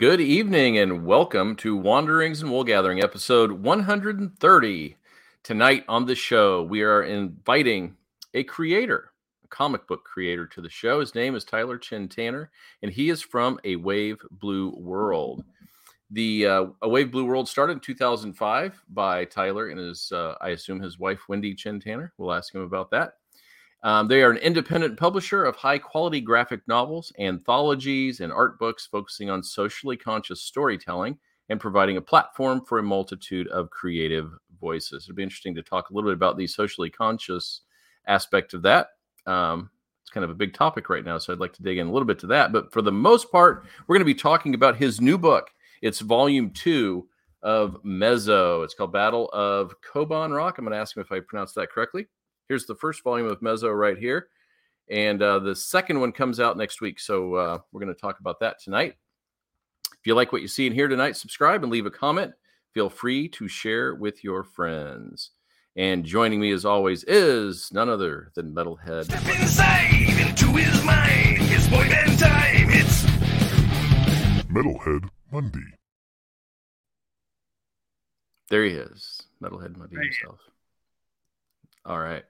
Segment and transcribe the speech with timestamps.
[0.00, 4.96] Good evening and welcome to Wanderings and Wool Gathering, episode 130.
[5.44, 7.96] Tonight on the show, we are inviting
[8.34, 9.12] a creator,
[9.44, 10.98] a comic book creator to the show.
[10.98, 12.50] His name is Tyler Chin Tanner,
[12.82, 15.44] and he is from A Wave Blue World.
[16.10, 20.48] The uh, A Wave Blue World started in 2005 by Tyler and his, uh, I
[20.48, 22.12] assume, his wife, Wendy Chin Tanner.
[22.18, 23.12] We'll ask him about that.
[23.84, 28.86] Um, they are an independent publisher of high quality graphic novels, anthologies, and art books
[28.86, 31.18] focusing on socially conscious storytelling
[31.50, 35.04] and providing a platform for a multitude of creative voices.
[35.04, 37.60] It'd be interesting to talk a little bit about the socially conscious
[38.06, 38.88] aspect of that.
[39.26, 39.68] Um,
[40.02, 41.92] it's kind of a big topic right now, so I'd like to dig in a
[41.92, 42.52] little bit to that.
[42.52, 45.50] But for the most part, we're going to be talking about his new book.
[45.82, 47.06] It's volume two
[47.42, 48.64] of Mezo.
[48.64, 50.56] It's called Battle of Koban Rock.
[50.56, 52.06] I'm going to ask him if I pronounced that correctly.
[52.48, 54.28] Here's the first volume of Mezo right here.
[54.90, 57.00] And uh, the second one comes out next week.
[57.00, 58.96] So uh, we're going to talk about that tonight.
[59.92, 62.34] If you like what you see in here tonight, subscribe and leave a comment.
[62.72, 65.30] Feel free to share with your friends.
[65.76, 69.04] And joining me as always is none other than Metalhead.
[69.06, 71.38] Step inside into his mind.
[71.40, 72.68] It's boy band time.
[72.68, 73.04] It's
[74.52, 75.58] Metalhead Monday.
[78.50, 80.38] There he is, Metalhead Monday himself.
[81.86, 82.24] All right.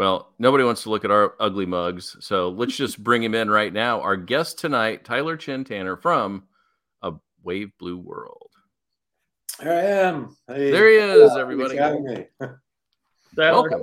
[0.00, 3.50] Well, nobody wants to look at our ugly mugs, so let's just bring him in
[3.50, 4.00] right now.
[4.00, 6.44] Our guest tonight, Tyler Chin Tanner from
[7.02, 8.48] A Wave Blue World.
[9.60, 10.34] Here I am.
[10.48, 10.70] Hey.
[10.70, 11.76] There he is, Yeah, everybody.
[11.76, 12.56] thanks for having me.
[13.36, 13.82] Welcome.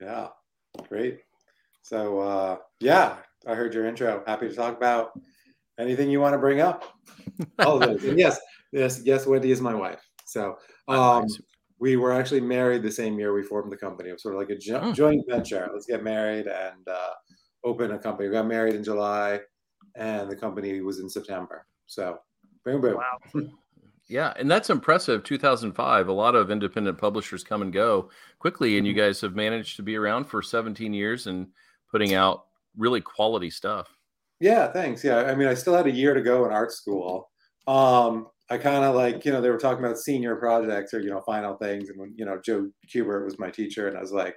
[0.00, 0.28] Yeah,
[0.88, 1.18] great.
[1.82, 4.24] So, uh, yeah, I heard your intro.
[4.26, 5.20] Happy to talk about
[5.78, 6.94] anything you want to bring up.
[7.58, 8.04] All of those.
[8.04, 8.40] And yes,
[8.72, 9.26] yes, yes.
[9.26, 10.00] Wendy is my wife.
[10.24, 10.56] So,
[10.88, 11.40] um, Nice.
[11.80, 14.10] We were actually married the same year we formed the company.
[14.10, 14.92] It was sort of like a jo- Oh.
[14.92, 15.68] joint venture.
[15.72, 17.10] Let's get married and uh,
[17.64, 18.28] open a company.
[18.28, 19.40] We got married in July,
[19.96, 21.66] and the company was in September.
[21.86, 22.18] So,
[22.64, 22.96] boom, boom.
[22.96, 23.42] Wow.
[24.08, 25.22] Yeah, and that's impressive.
[25.22, 29.02] 2005, a lot of independent publishers come and go quickly, and you Mm-hmm.
[29.06, 31.46] guys have managed to be around for 17 years and
[31.92, 32.46] putting out
[32.76, 33.96] really quality stuff.
[34.40, 35.04] Yeah, thanks.
[35.04, 37.30] Yeah, I mean, I still had a year to go in art school.
[37.68, 41.10] Um, I kind of like, you know, they were talking about senior projects or, you
[41.10, 41.88] know, final things.
[41.88, 44.34] And when, you know, Joe Kubert was my teacher, and I was like,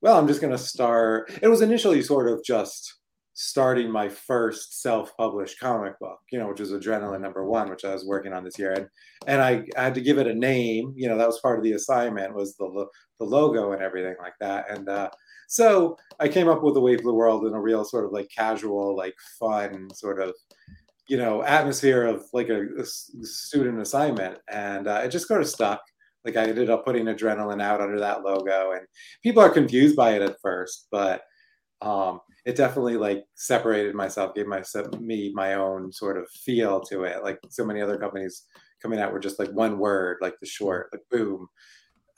[0.00, 1.30] well, I'm just going to start.
[1.40, 2.92] It was initially sort of just
[3.38, 7.92] starting my first self-published comic book, you know, which was Adrenaline Number One, which I
[7.92, 8.88] was working on this year, and
[9.26, 10.92] and I, I had to give it a name.
[10.96, 14.16] You know, that was part of the assignment was the lo- the logo and everything
[14.20, 14.70] like that.
[14.70, 15.10] And uh,
[15.48, 18.12] so I came up with the Wave of the World in a real sort of
[18.12, 20.34] like casual, like fun sort of,
[21.08, 25.80] you know, atmosphere of like a student assignment, and uh, it just sort of stuck.
[26.24, 28.86] Like I ended up putting adrenaline out under that logo, and
[29.22, 31.22] people are confused by it at first, but
[31.82, 37.04] um, it definitely like separated myself, gave myself me my own sort of feel to
[37.04, 37.22] it.
[37.22, 38.44] Like so many other companies
[38.82, 41.46] coming out were just like one word, like the short, like boom,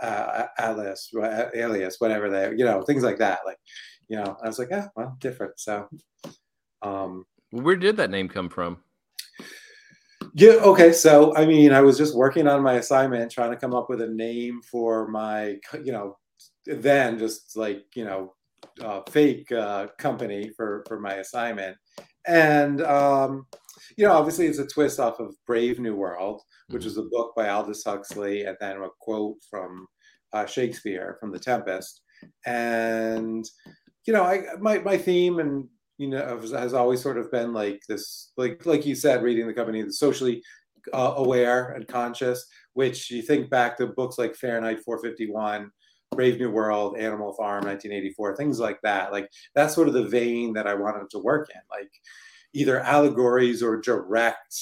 [0.01, 1.11] uh, Alice,
[1.55, 3.41] alias, whatever they, you know, things like that.
[3.45, 3.59] Like,
[4.09, 5.59] you know, I was like, ah, well, different.
[5.59, 5.89] So,
[6.83, 8.79] um, Where did that name come from?
[10.35, 10.93] yeah, okay.
[10.93, 14.01] So, I mean, I was just working on my assignment, trying to come up with
[14.03, 16.19] a name for my, you know,
[16.67, 18.35] then just like, you know,
[18.81, 21.77] uh, fake uh, company for for my assignment,
[22.27, 23.47] and um,
[23.97, 27.35] you know, obviously, it's a twist off of Brave New World, which is a book
[27.37, 29.87] by Aldous Huxley, and then a quote from
[30.33, 32.03] uh, Shakespeare from The Tempest,
[32.47, 33.45] and
[34.07, 37.83] you know, I my my theme and you know has, always sort of been like
[37.89, 40.43] this, like like you said, reading the company, the socially
[40.93, 42.47] uh, aware and conscious.
[42.75, 45.71] Which you think back to books like Fahrenheit 451.
[46.13, 49.13] Brave New World, Animal Farm, 1984, things like that.
[49.13, 51.91] Like that's sort of the vein that I wanted to work in, like
[52.55, 54.59] either allegories or direct,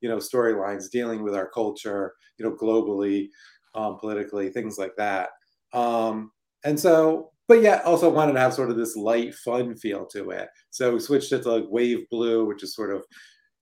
[0.00, 3.28] you know, storylines dealing with our culture, you know, globally,
[3.74, 5.30] um, politically, things like that.
[5.72, 6.30] Um,
[6.64, 10.30] and so, but yeah, also wanted to have sort of this light, fun feel to
[10.30, 10.48] it.
[10.70, 13.04] So we switched it to like Wave Blue, which is sort of,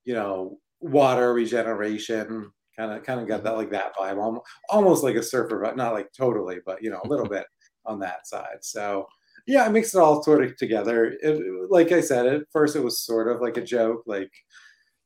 [0.04, 2.50] you know, water regeneration.
[2.78, 3.44] Kind of, kind of got mm-hmm.
[3.44, 6.90] that like that vibe, almost, almost like a surfer, but not like totally, but you
[6.90, 7.44] know, a little bit
[7.84, 8.58] on that side.
[8.62, 9.06] So
[9.46, 11.14] yeah, I mixed it all sort of together.
[11.20, 14.30] It, like I said, at first it was sort of like a joke, like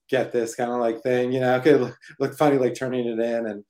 [0.08, 3.18] get this kind of like thing, you know, okay, look, look funny, like turning it
[3.18, 3.46] in.
[3.46, 3.64] And,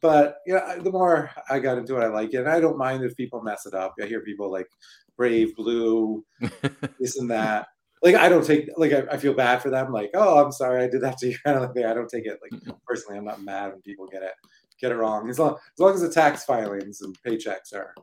[0.00, 2.38] but yeah, I- the more I got into it, I like it.
[2.38, 3.94] And I don't mind if people mess it up.
[4.00, 4.68] I hear people like
[5.16, 6.24] brave blue,
[7.00, 7.68] this and that.
[8.02, 9.92] Like I don't take like I, I feel bad for them.
[9.92, 11.38] Like oh, I'm sorry I did that to you.
[11.44, 11.84] Kind of like.
[11.84, 13.18] I don't take it like personally.
[13.18, 14.32] I'm not mad when people get it
[14.80, 15.30] get it wrong.
[15.30, 17.94] As long as, long as the tax filings and paychecks are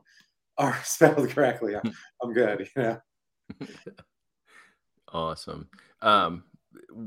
[0.58, 1.92] are spelled correctly, I'm,
[2.22, 2.68] I'm good.
[2.76, 3.00] You know.
[5.12, 5.68] Awesome.
[6.02, 6.42] Um,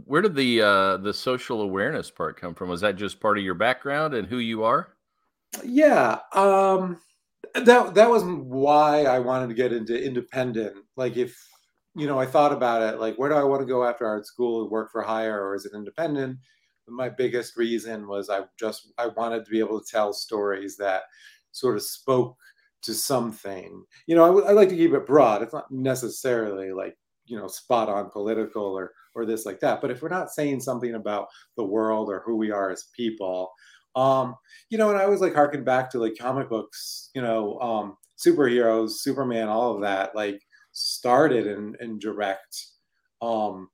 [0.05, 2.69] where did the uh, the social awareness part come from?
[2.69, 4.89] Was that just part of your background and who you are?
[5.63, 6.99] Yeah, um,
[7.53, 10.75] that that was why I wanted to get into independent.
[10.95, 11.37] Like, if
[11.95, 14.25] you know, I thought about it, like, where do I want to go after art
[14.25, 14.69] school?
[14.69, 16.37] Work for hire, or is it independent?
[16.87, 21.03] My biggest reason was I just I wanted to be able to tell stories that
[21.51, 22.37] sort of spoke
[22.83, 23.83] to something.
[24.05, 25.41] You know, I, I like to keep it broad.
[25.41, 29.81] It's not necessarily like you know spot on political or or this like that.
[29.81, 33.51] But if we're not saying something about the world or who we are as people
[33.95, 34.35] um
[34.69, 37.97] you know and i always like harken back to like comic books you know um
[38.17, 40.39] superheroes superman all of that like
[40.71, 42.67] started in in direct
[43.23, 43.67] um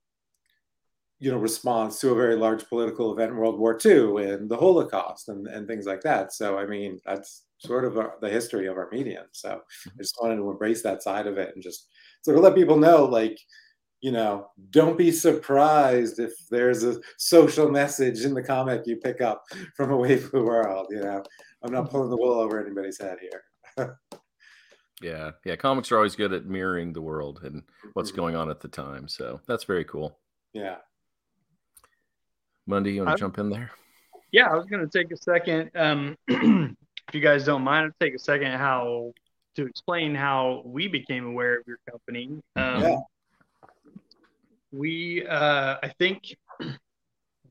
[1.20, 4.58] you know response to a very large political event in world war ii and the
[4.58, 6.34] holocaust and, and things like that.
[6.34, 9.26] So i mean that's sort of a, the history of our medium.
[9.32, 11.88] So i just wanted to embrace that side of it and just
[12.24, 13.38] sort of let people know like
[14.04, 19.22] you know don't be surprised if there's a social message in the comic you pick
[19.22, 19.46] up
[19.76, 21.24] from A Wave Blue World you know
[21.64, 23.98] i'm not pulling the wool over anybody's head here
[25.02, 27.64] yeah yeah comics are always good at mirroring the world and
[27.94, 28.18] what's mm-hmm.
[28.18, 30.20] going on at the time so that's very cool
[30.54, 30.76] yeah
[32.66, 33.72] Monday, you want to jump in there
[34.34, 38.06] yeah i was going to take a second um if you guys don't mind i'll
[38.06, 39.14] take a second how
[39.56, 42.42] to explain how we became aware of your company.
[42.56, 42.98] Um, yeah.
[44.74, 46.36] We, uh, I think,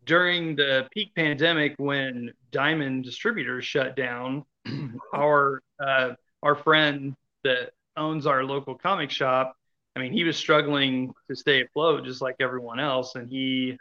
[0.05, 4.45] during the peak pandemic when Diamond Distributors shut down,
[5.15, 6.11] our uh,
[6.43, 7.15] our friend
[7.45, 9.55] that owns our local comic shop,
[9.95, 13.77] I mean, he was struggling to stay afloat just like everyone else, and he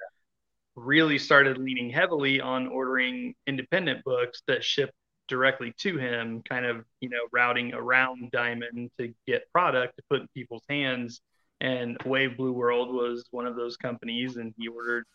[0.75, 4.91] really started leaning heavily on ordering independent books that ship
[5.27, 10.21] directly to him, kind of, you know, routing around Diamond to get product to put
[10.21, 11.21] in people's hands.
[11.61, 15.05] And Wave Blue World was one of those companies, and he ordered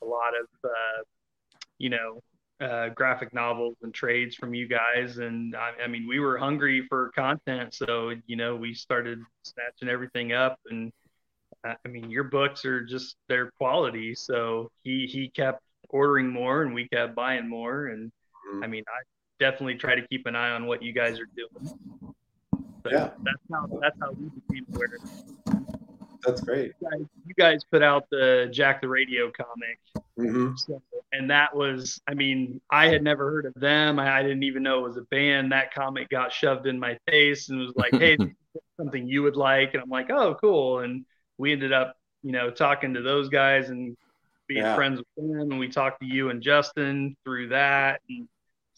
[0.00, 1.02] a lot of, uh,
[1.78, 2.22] you know,
[2.60, 5.18] uh, graphic novels and trades from you guys.
[5.18, 9.88] And I, I, mean, we were hungry for content, so you know, we started snatching
[9.88, 10.58] everything up.
[10.70, 10.92] And
[11.66, 14.14] uh, I mean, your books are just their quality.
[14.14, 17.86] So he he kept ordering more, and we kept buying more.
[17.88, 18.10] And
[18.52, 18.64] mm-hmm.
[18.64, 19.02] I mean, I
[19.38, 21.74] definitely try to keep an eye on what you guys are doing.
[22.82, 24.88] But yeah, that's how that's how we became aware.
[26.24, 26.72] That's great.
[26.80, 29.78] You guys, you guys, put out the Jack the Radio comic,
[30.18, 30.56] mm-hmm.
[30.56, 30.82] so,
[31.12, 33.98] and that was, I mean, I had never heard of them.
[33.98, 35.52] I, I, didn't even know it was a band.
[35.52, 38.16] That comic got shoved in my face and was like, "Hey,
[38.76, 41.04] something you would like," and I'm like, "Oh, cool." And
[41.36, 43.96] we ended up, you know, talking to those guys and
[44.48, 44.74] being yeah.
[44.74, 48.28] friends with them, and we talked to you and Justin through that, and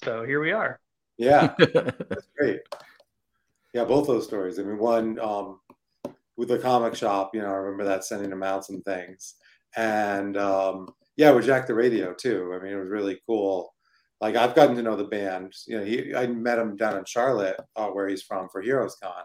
[0.05, 0.79] so here we are.
[1.17, 2.61] Yeah, that's great.
[3.73, 4.59] Yeah, both those stories.
[4.59, 5.61] I mean, one um,
[6.41, 9.35] with the comic shop, you know, I remember that sending them out some things,
[9.77, 10.89] and um,
[11.19, 12.55] yeah, with Jack the Radio too.
[12.55, 13.75] I mean, it was really cool.
[14.23, 15.53] Like I've gotten to know the band.
[15.67, 18.97] You know, he I met him down in Charlotte, uh, where he's from, for Heroes
[19.03, 19.23] Con.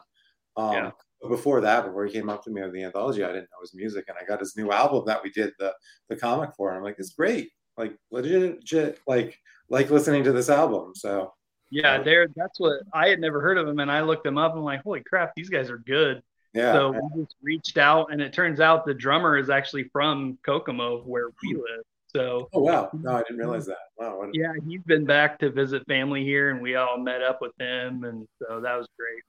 [0.58, 0.92] Um, yeah.
[1.22, 3.62] But before that, before he came up to me with the anthology, I didn't know
[3.62, 5.74] his music, and I got his new album that we did the
[6.10, 9.40] the comic for, and I'm like, it's great, like legit, legit like
[9.70, 10.92] like listening to this album.
[10.96, 11.34] So
[11.72, 14.52] yeah, there that's what I had never heard of them, and I looked them up.
[14.52, 16.22] and I'm like, holy crap, these guys are good.
[16.56, 16.72] Yeah.
[16.72, 17.00] So yeah.
[17.14, 21.28] we just reached out, and it turns out the drummer is actually from Kokomo, where
[21.44, 21.60] we hmm.
[21.60, 21.84] live.
[22.16, 23.78] So oh wow, no, I didn't realize that.
[23.98, 24.20] Wow.
[24.20, 24.30] What...
[24.34, 28.06] Yeah, he's been back to visit family here, and we all met up with him,
[28.06, 29.22] and so that was great.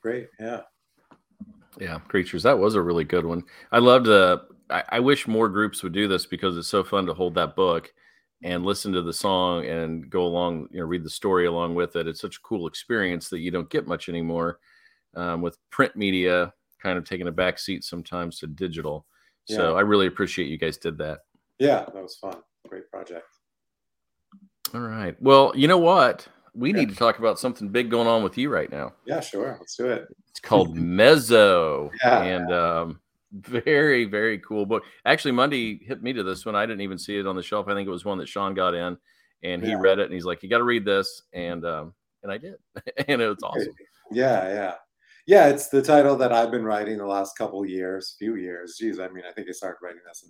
[0.00, 0.62] Great, yeah.
[1.78, 2.44] Yeah, creatures.
[2.44, 3.44] That was a really good one.
[3.70, 4.42] I loved the.
[4.70, 7.56] I, I wish more groups would do this because it's so fun to hold that
[7.56, 7.92] book
[8.42, 11.96] and listen to the song and go along, you know, read the story along with
[11.96, 12.06] it.
[12.06, 14.60] It's such a cool experience that you don't get much anymore
[15.16, 16.52] um, with print media
[16.82, 19.06] kind of taking a back seat sometimes to digital.
[19.46, 19.56] Yeah.
[19.56, 21.20] So I really appreciate you guys did that.
[21.58, 22.36] Yeah, that was fun.
[22.68, 23.26] Great project.
[24.74, 25.20] All right.
[25.20, 26.26] Well, you know what?
[26.54, 26.80] We yeah.
[26.80, 28.92] need to talk about something big going on with you right now.
[29.06, 29.56] Yeah, sure.
[29.58, 30.06] Let's do it.
[30.30, 31.90] It's called Mezo.
[32.02, 32.22] yeah.
[32.22, 33.00] And um,
[33.32, 34.84] very, very cool book.
[35.04, 36.54] Actually, Monday hit me to this one.
[36.54, 37.68] I didn't even see it on the shelf.
[37.68, 38.96] I think it was one that Sean got in
[39.42, 39.78] and he yeah.
[39.78, 41.22] read it and he's like, You got to read this.
[41.32, 42.54] And um, and I did.
[43.08, 43.74] and it was awesome.
[44.10, 44.74] Yeah, yeah.
[45.26, 48.76] Yeah, it's the title that I've been writing the last couple years, few years.
[48.78, 50.24] Geez, I mean, I think I started writing this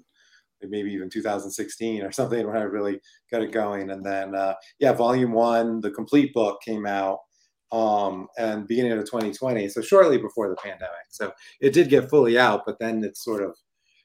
[0.63, 3.91] in maybe even 2016 or something when I really got it going.
[3.91, 7.19] And then, uh, yeah, volume one, the complete book came out
[7.73, 11.07] um, and beginning of 2020, so shortly before the pandemic.
[11.11, 13.57] So it did get fully out, but then it's sort of,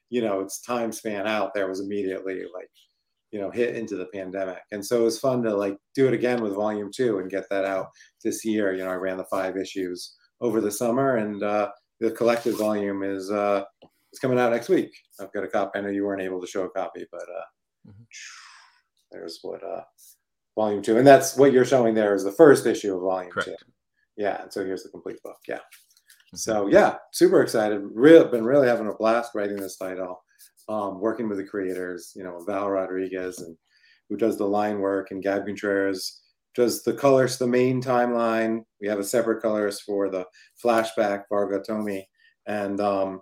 [0.10, 2.70] you know, its time span out there was immediately like,
[3.32, 4.60] you know, hit into the pandemic.
[4.72, 7.46] And so it was fun to like do it again with volume two and get
[7.50, 7.88] that out
[8.24, 8.74] this year.
[8.74, 11.70] You know, I ran the five issues over the summer and uh,
[12.00, 13.64] the collected volume is uh,
[14.12, 14.92] it's coming out next week.
[15.20, 15.78] I've got a copy.
[15.78, 17.44] I know you weren't able to show a copy, but uh,
[17.90, 18.06] Mhm.
[19.12, 19.84] there's what uh,
[20.56, 23.56] volume two, and that's what you're showing there is the first issue of volume two.
[24.18, 25.38] Yeah, and so here's the complete book.
[25.48, 25.56] Yeah.
[25.58, 26.38] Mm-hmm.
[26.38, 27.82] So yeah, super excited.
[27.94, 30.22] Real been really having a blast writing this title,
[30.68, 32.12] um, working with the creators.
[32.16, 33.56] You know, Val Rodriguez and
[34.10, 36.22] who does the line work, and Gab Contreras
[36.60, 38.66] does the colors, the main timeline.
[38.82, 40.26] We have a separate colorist for the
[40.62, 42.08] flashback, Varga Tomi,
[42.46, 43.22] and um,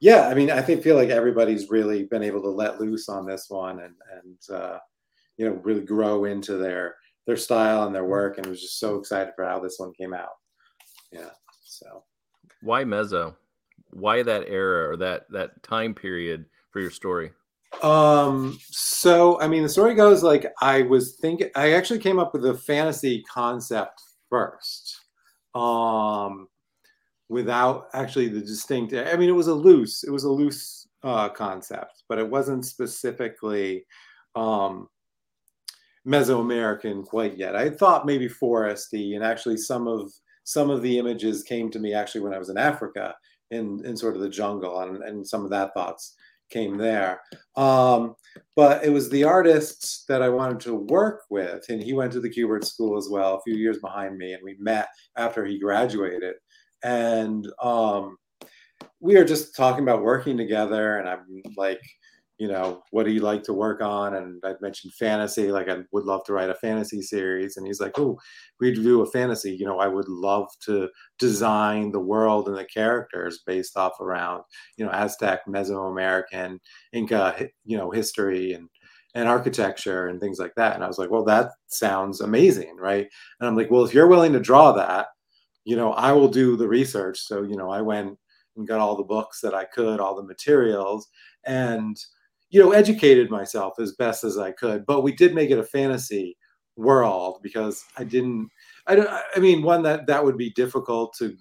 [0.00, 3.26] yeah, I mean, I think feel like everybody's really been able to let loose on
[3.26, 4.78] this one, and and uh,
[5.36, 6.96] you know, really grow into their
[7.26, 10.14] their style and their work, and was just so excited for how this one came
[10.14, 10.36] out.
[11.12, 11.30] Yeah,
[11.62, 12.04] so.
[12.62, 13.36] Why mezo?
[13.90, 17.32] Why that era or that that time period for your story?
[17.82, 21.50] Um, so I mean, the story goes like I was thinking.
[21.54, 25.00] I actually came up with the fantasy concept first,
[25.54, 26.48] um,
[27.28, 28.94] without actually the distinct.
[28.94, 30.04] I mean, it was a loose.
[30.04, 33.84] It was a loose uh, concept, but it wasn't specifically
[34.34, 34.88] um,
[36.06, 37.56] Mesoamerican quite yet.
[37.56, 40.12] I thought maybe foresty, and actually some of
[40.44, 43.14] some of the images came to me actually when I was in Africa
[43.50, 46.15] in in sort of the jungle, and and some of that thoughts
[46.50, 47.20] came there.
[47.56, 48.14] Um,
[48.54, 52.20] but it was the artists that I wanted to work with, and he went to
[52.20, 55.58] the Kubert School as well, a few years behind me, and we met after he
[55.58, 56.34] graduated,
[56.82, 58.16] and um,
[59.00, 61.80] we are just talking about working together, and I'm like,
[62.38, 64.14] you know, what do you like to work on?
[64.14, 67.80] And I mentioned fantasy, like I would love to write a fantasy series, and he's
[67.80, 68.18] like, oh,
[68.60, 70.88] we do a fantasy, you know, I would love to
[71.18, 74.42] design the world and the characters based off around
[74.76, 76.58] you know Aztec, Mesoamerican,
[76.92, 78.68] Inca, you know, history and
[79.14, 80.74] and architecture and things like that.
[80.74, 83.06] And I was like, well, that sounds amazing, right?
[83.40, 85.06] And I'm like, well, if you're willing to draw that,
[85.64, 87.20] you know, I will do the research.
[87.20, 88.18] So you know, I went
[88.56, 91.08] and got all the books that I could, all the materials,
[91.44, 91.96] and
[92.56, 94.86] you know, educated myself as best as I could.
[94.86, 96.38] But we did make it a fantasy
[96.76, 98.48] world because I didn't.
[98.86, 99.10] I don't.
[99.10, 101.36] I mean, one that that would be difficult to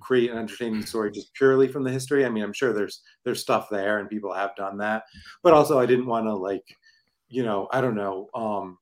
[0.00, 2.26] create an entertaining story just purely from the history.
[2.26, 5.04] I mean, I'm sure there's there's stuff there and people have done that,
[5.42, 6.76] but also I didn't want to like,
[7.30, 8.76] you know, I don't know, um,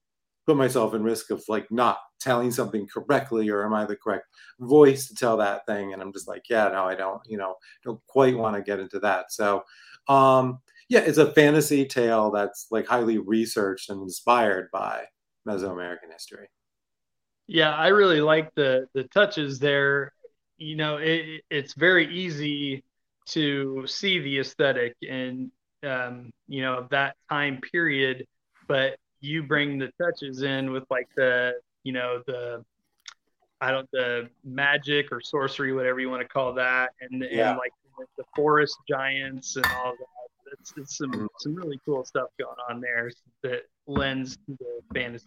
[0.47, 4.27] put myself in risk of like not telling something correctly or am I the correct
[4.59, 5.93] voice to tell that thing?
[5.93, 7.55] And I'm just like, yeah, no, I don't, you know,
[7.85, 9.31] don't quite want to get into that.
[9.31, 9.63] So,
[10.09, 10.59] um,
[10.89, 15.05] yeah, it's a fantasy tale that's like highly researched and inspired by
[15.47, 16.49] Mesoamerican history.
[17.47, 20.13] Yeah, I really like the the touches there.
[20.59, 22.85] You know, it, it's very easy
[23.29, 25.51] to see the aesthetic and
[25.85, 28.27] um, you know of that time period,
[28.67, 31.55] but you bring the touches in with like the
[31.85, 32.65] you know the
[33.61, 37.51] I don't the magic or sorcery, whatever you want to call that, and Yeah.
[37.51, 37.73] and like
[38.17, 40.07] the forest giants and all that.
[40.61, 41.29] It's, it's some Mhm.
[41.39, 43.11] some really cool stuff going on there
[43.43, 45.27] that lends to the fantasy.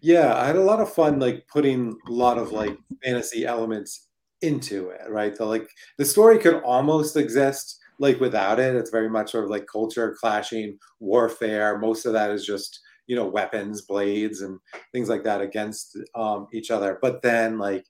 [0.00, 4.08] Yeah, I had a lot of fun like putting a lot of like fantasy elements
[4.42, 5.34] into it, right?
[5.34, 5.68] The like
[5.98, 8.74] the story could almost exist like without it.
[8.74, 11.78] It's very much sort of like culture clashing, warfare.
[11.78, 14.58] Most of that is just, you know, weapons, blades and
[14.92, 16.98] things like that against um each other.
[17.02, 17.84] But then like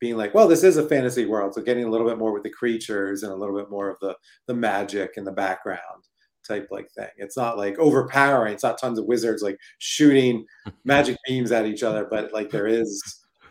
[0.00, 2.42] being like, well, this is a fantasy world, so getting a little bit more with
[2.42, 6.04] the creatures and a little bit more of the the magic in the background
[6.46, 7.08] type like thing.
[7.16, 8.54] It's not like overpowering.
[8.54, 10.44] It's not tons of wizards like shooting
[10.84, 13.02] magic beams at each other, but like there is,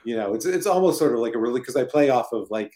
[0.04, 2.48] you know, it's it's almost sort of like a really because I play off of
[2.50, 2.74] like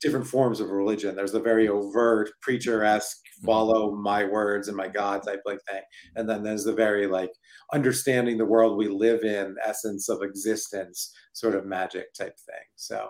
[0.00, 1.14] different forms of religion.
[1.14, 3.46] There's the very overt preacher esque mm-hmm.
[3.46, 5.82] follow my words and my God type like thing,
[6.16, 7.32] and then there's the very like
[7.72, 12.64] understanding the world we live in, essence of existence, sort of magic type thing.
[12.76, 13.08] So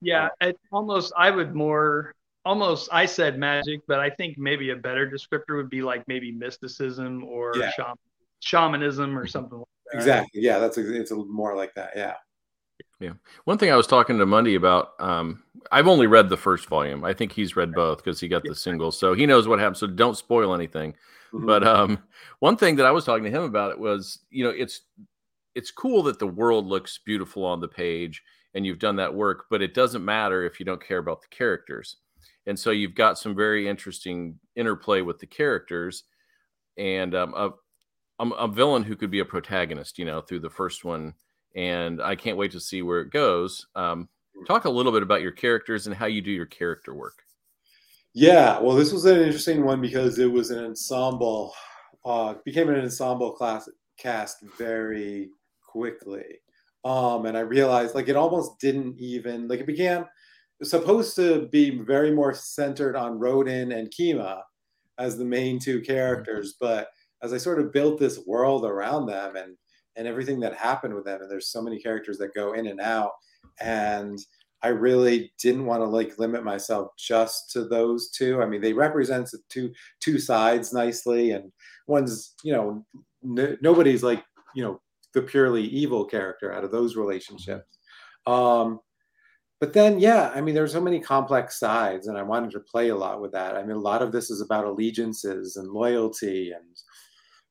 [0.00, 4.70] Yeah, um, it almost I would more almost I said magic, but I think maybe
[4.70, 7.70] a better descriptor would be like maybe mysticism or Yeah.
[7.70, 7.96] shaman,
[8.40, 9.28] shamanism or mm-hmm.
[9.28, 9.98] something like that.
[9.98, 11.92] exactly, yeah, that's it's a little more like that.
[11.96, 12.14] Yeah,
[13.44, 17.04] One thing I was talking to Monday about, um, I've only read the first volume.
[17.04, 19.76] I think he's read both because he got the singles, so he knows what happened.
[19.78, 20.94] So don't spoil anything.
[21.32, 21.46] Mhm.
[21.46, 22.02] But um,
[22.40, 24.82] one thing that I was talking to him about it was, you know, it's
[25.54, 28.22] it's cool that the world looks beautiful on the page
[28.54, 31.28] and you've done that work, but it doesn't matter if you don't care about the
[31.28, 31.96] characters.
[32.46, 36.04] And so you've got some very interesting interplay with the characters,
[36.76, 37.50] and um, a,
[38.18, 41.14] a villain who could be a protagonist, you know, through the first one.
[41.54, 43.66] And I can't wait to see where it goes.
[43.74, 44.08] Um,
[44.46, 47.22] talk a little bit about your characters and how you do your character work.
[48.14, 51.54] Yeah, well, this was an interesting one because it was an ensemble,
[52.04, 53.68] uh, became an ensemble class
[53.98, 55.30] cast very
[55.66, 56.40] quickly.
[56.84, 60.06] Um, and I realized like it almost didn't even like it began
[60.62, 64.42] supposed to be very more centered on Rodin and Kima
[64.98, 66.88] as the main two characters, but
[67.22, 69.56] as I sort of built this world around them and
[69.96, 72.80] and everything that happened with them, and there's so many characters that go in and
[72.80, 73.12] out,
[73.60, 74.18] and
[74.62, 78.42] I really didn't want to like limit myself just to those two.
[78.42, 81.52] I mean, they represent the two two sides nicely, and
[81.86, 82.84] one's you know
[83.24, 84.80] n- nobody's like you know
[85.14, 87.78] the purely evil character out of those relationships.
[88.26, 88.80] Um,
[89.62, 92.88] but then, yeah, I mean, there's so many complex sides, and I wanted to play
[92.88, 93.54] a lot with that.
[93.54, 96.64] I mean, a lot of this is about allegiances and loyalty, and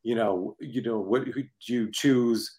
[0.03, 2.57] you know, you know, what do you choose?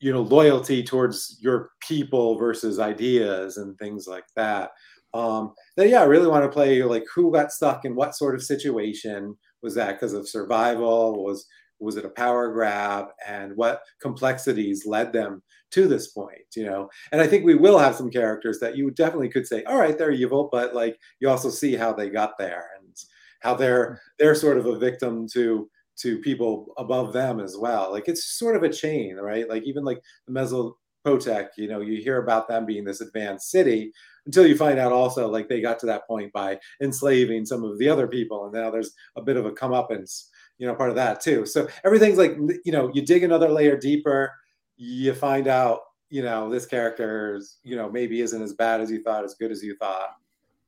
[0.00, 4.70] you know loyalty towards your people versus ideas and things like that.
[5.14, 8.34] Um then yeah i really want to play like who got stuck in what sort
[8.34, 9.92] of situation was that?
[9.94, 11.46] Because of survival was
[11.78, 16.88] was it a power grab and what complexities led them to this point you know?
[17.12, 19.96] And i think we will have some characters that you definitely could say all right
[19.96, 22.94] they're evil but like you also see how they got there and
[23.40, 27.90] how they're they're sort of a victim to to people above them as well.
[27.90, 29.48] Like it's sort of a chain, right?
[29.48, 33.92] Like even like the Mesopotec, you know, you hear about them being this advanced city
[34.26, 37.78] until you find out also like they got to that point by enslaving some of
[37.78, 40.26] the other people, and now there's a bit of a comeuppance,
[40.58, 41.46] you know, part of that too.
[41.46, 44.32] So everything's like you know, you dig another layer deeper,
[44.76, 48.90] you find out, you know, this character is, you know, maybe isn't as bad as
[48.90, 50.10] you thought, as good as you thought.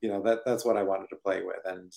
[0.00, 1.92] You know, that that's what I wanted to play with, and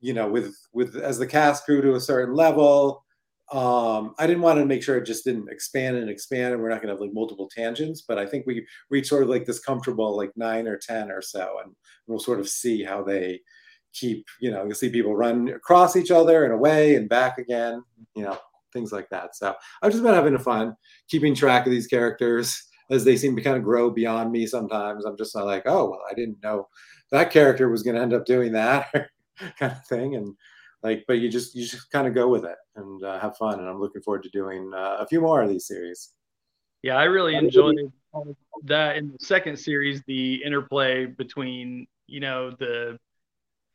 [0.00, 3.04] you know, with with as the cast grew to a certain level,
[3.52, 6.68] um, I didn't want to make sure it just didn't expand and expand, and we're
[6.68, 8.02] not going to have like multiple tangents.
[8.06, 11.22] But I think we reach sort of like this comfortable like nine or ten or
[11.22, 11.74] so, and
[12.06, 13.40] we'll sort of see how they
[13.92, 14.26] keep.
[14.40, 17.82] You know, you'll see people run across each other and away and back again.
[18.14, 18.38] You know,
[18.72, 19.34] things like that.
[19.34, 20.74] So I've just been having fun
[21.08, 24.46] keeping track of these characters as they seem to kind of grow beyond me.
[24.46, 26.68] Sometimes I'm just not like, oh well, I didn't know
[27.10, 28.88] that character was going to end up doing that.
[29.58, 30.16] kind of thing.
[30.16, 30.34] And
[30.82, 33.58] like, but you just you just kind of go with it and uh, have fun.
[33.58, 36.12] And I'm looking forward to doing uh, a few more of these series.
[36.82, 37.92] Yeah, I really enjoyed
[38.64, 42.98] that in the second series, the interplay between you know the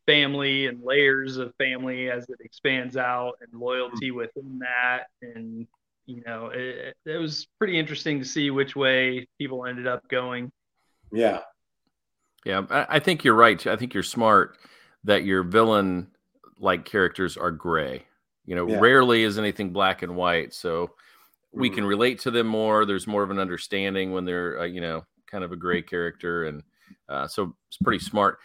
[0.05, 4.17] family and layers of family as it expands out and loyalty mm-hmm.
[4.17, 5.65] within that and
[6.05, 10.51] you know it, it was pretty interesting to see which way people ended up going
[11.11, 11.39] yeah
[12.45, 14.57] yeah i, I think you're right i think you're smart
[15.03, 16.07] that your villain
[16.59, 18.05] like characters are gray.
[18.45, 18.79] You know, yeah.
[18.79, 20.53] rarely is anything black and white.
[20.53, 20.91] So
[21.51, 21.75] we mm-hmm.
[21.75, 22.85] can relate to them more.
[22.85, 26.45] There's more of an understanding when they're, uh, you know, kind of a gray character.
[26.45, 26.63] And
[27.07, 28.39] uh, so it's pretty smart.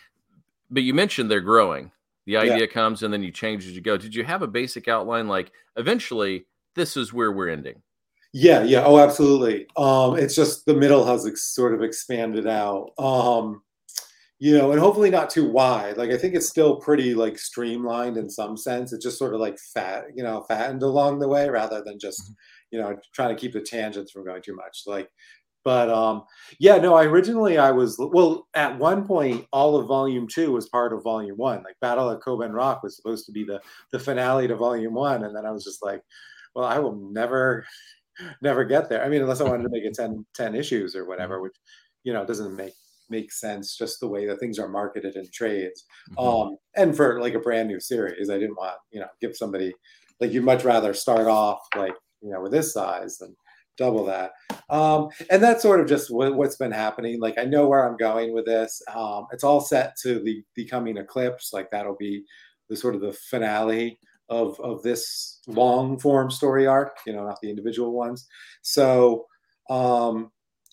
[0.71, 1.91] But you mentioned they're growing.
[2.27, 2.67] The idea yeah.
[2.67, 3.97] comes and then you change as you go.
[3.97, 6.45] Did you have a basic outline like eventually
[6.75, 7.81] this is where we're ending?
[8.35, 8.85] Yeah, yeah.
[8.85, 9.67] Oh, absolutely.
[9.77, 12.91] Um, it's just the middle has ex- sort of expanded out.
[12.99, 13.63] Um,
[14.41, 15.97] you know, and hopefully not too wide.
[15.97, 18.93] Like I think it's still pretty like streamlined in some sense.
[18.93, 22.23] It's just sort of like fat, you know, fattened along the way rather than just,
[22.23, 22.33] mm-hmm.
[22.71, 24.83] you know, trying to keep the tangents from going too much.
[24.87, 25.09] Like,
[25.65, 26.23] but um,
[26.61, 30.69] yeah, no, I originally I was well at one point all of volume two was
[30.69, 31.65] part of volume one.
[31.65, 33.61] Like Battle at Koban Rock was supposed to be the
[33.93, 36.01] the finale to volume one, and then I was just like,
[36.55, 37.67] well, I will never
[38.41, 39.05] never get there.
[39.05, 41.45] I mean, unless I wanted to make it 10, 10 issues or whatever, mm-hmm.
[41.45, 41.57] which
[42.05, 42.75] you know doesn't make
[43.11, 45.85] makes sense just the way that things are marketed in trades.
[46.13, 46.19] Mm-hmm.
[46.19, 49.73] Um, and for like a brand new series, I didn't want, you know, give somebody
[50.21, 53.37] like you'd much rather start off like, you know, with this size than
[53.77, 54.33] double that.
[54.71, 57.21] Um, and that's sort of just what, has been happening.
[57.21, 58.83] Like I know where I'm going with this.
[58.95, 61.53] Um, it's all set to the, the coming eclipse.
[61.53, 62.25] Like that'll be
[62.69, 67.41] the sort of the finale of, of this long form story arc, you know, not
[67.41, 68.27] the individual ones.
[68.63, 69.27] So,
[69.71, 70.31] um,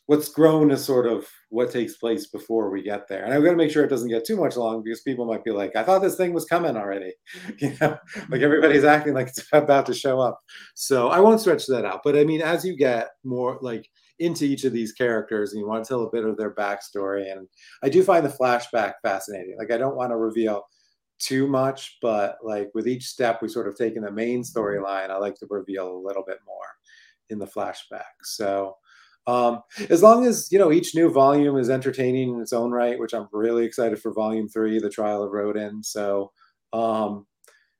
[0.08, 3.24] what's grown is sort of what takes place before we get there.
[3.24, 5.44] And I've got to make sure it doesn't get too much long because people might
[5.44, 7.14] be like, I thought this thing was coming already.
[7.58, 7.98] you know,
[8.30, 10.40] like everybody's acting like it's about to show up.
[10.76, 12.02] So I won't stretch that out.
[12.04, 13.90] But I mean, as you get more like
[14.20, 17.32] into each of these characters and you want to tell a bit of their backstory,
[17.32, 17.48] and
[17.84, 19.56] I do find the flashback fascinating.
[19.58, 20.64] Like I don't want to reveal
[21.18, 25.10] too much, but like with each step we sort of take in the main storyline,
[25.10, 26.68] I like to reveal a little bit more
[27.30, 28.04] in the flashback.
[28.24, 28.76] So
[29.28, 33.00] um, as long as you know each new volume is entertaining in its own right,
[33.00, 35.84] which I'm really excited for volume three, the trial of Rodin.
[35.84, 36.32] So,
[36.74, 37.26] um,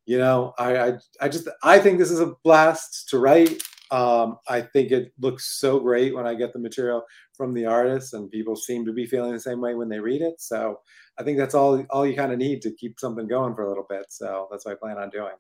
[0.06, 3.62] you know, I, I, I just I think this is a blast to write.
[3.92, 7.04] Um, I think it looks so great when I get the material
[7.38, 10.22] from the artists, and people seem to be feeling the same way when they read
[10.22, 10.42] it.
[10.42, 10.80] So,
[11.18, 13.70] I think that's all all you kind of need to keep something going for a
[13.70, 14.06] little bit.
[14.10, 15.36] So that's what I plan on doing.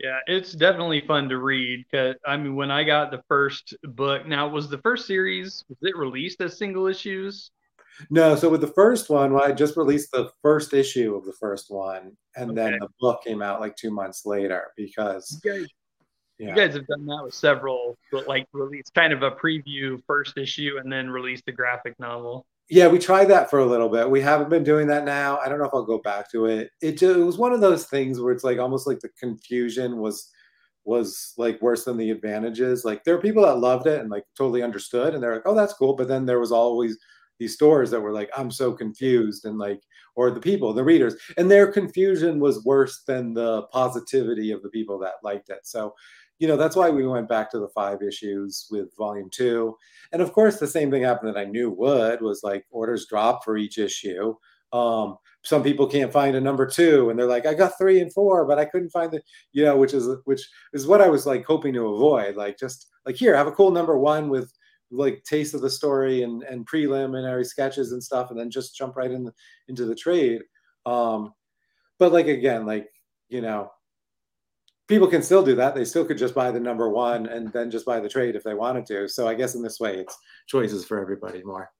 [0.00, 1.84] Yeah, it's definitely fun to read.
[1.92, 5.78] Cause I mean, when I got the first book, now was the first series was
[5.82, 7.50] it released as single issues?
[8.10, 11.32] No, so with the first one, well, I just released the first issue of the
[11.32, 15.68] first one, and then the book came out like two months later because You guys,
[16.38, 20.00] yeah, you guys have done that with several, but like release kind of a preview
[20.06, 22.46] first issue and then release the graphic novel.
[22.70, 24.10] Yeah, we tried that for a little bit.
[24.10, 25.38] We haven't been doing that now.
[25.38, 26.70] I don't know if I'll go back to it.
[26.82, 29.98] It just, it was one of those things where it's like almost like the confusion
[29.98, 30.30] was
[30.84, 32.84] was like worse than the advantages.
[32.84, 35.54] Like there are people that loved it and like totally understood, and they're like, "Oh,
[35.54, 36.98] that's cool," but then there was always
[37.38, 39.80] these stores that were like, "I'm so confused," and like,
[40.16, 44.70] or the people, the readers, and their confusion was worse than the positivity of the
[44.70, 45.60] people that liked it.
[45.64, 45.94] So,
[46.38, 49.76] you know, that's why we went back to the five issues with volume two.
[50.12, 53.44] And of course, the same thing happened that I knew would was like orders dropped
[53.44, 54.34] for each issue.
[54.72, 58.12] Um, some people can't find a number two, and they're like, "I got three and
[58.12, 59.22] four, but I couldn't find the,"
[59.52, 62.36] you know, which is which is what I was like hoping to avoid.
[62.36, 64.52] Like, just like here, have a cool number one with
[64.90, 68.96] like taste of the story and and preliminary sketches and stuff, and then just jump
[68.96, 69.32] right in the,
[69.68, 70.42] into the trade.
[70.86, 71.32] Um,
[71.98, 72.88] but like again, like
[73.28, 73.70] you know,
[74.88, 75.74] people can still do that.
[75.74, 78.42] They still could just buy the number one and then just buy the trade if
[78.42, 79.08] they wanted to.
[79.08, 81.70] So I guess in this way, it's choices for everybody more.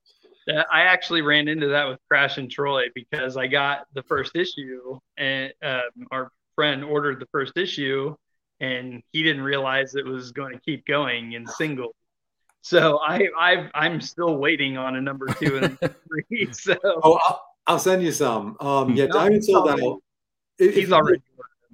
[0.48, 4.98] I actually ran into that with Crash and Troy because I got the first issue
[5.18, 8.14] and um, our friend ordered the first issue
[8.60, 11.94] and he didn't realize it was going to keep going in single.
[12.62, 15.78] So I I've, I'm still waiting on a number two and
[16.28, 16.48] three.
[16.52, 18.56] So Oh, I'll, I'll send you some.
[18.60, 19.98] Um, yeah, No, Diamond sold no, out.
[20.58, 21.20] If- if he's already.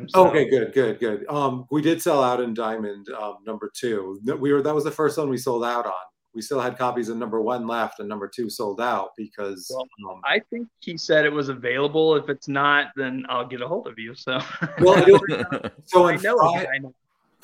[0.08, 1.26] So- Okay, good, good, good.
[1.28, 4.20] Um, we did sell out in Diamond um, number two.
[4.24, 5.92] That- We were that was the first one we sold out on.
[6.34, 9.86] We still had copies of number one left, and number two sold out because Well,
[10.10, 12.16] um, I think he said it was available.
[12.16, 14.16] If it's not, then I'll get a hold of you.
[14.16, 14.40] So
[14.80, 14.96] well,
[15.84, 16.38] so I on, know.
[16.56, 16.94] Fri- I know.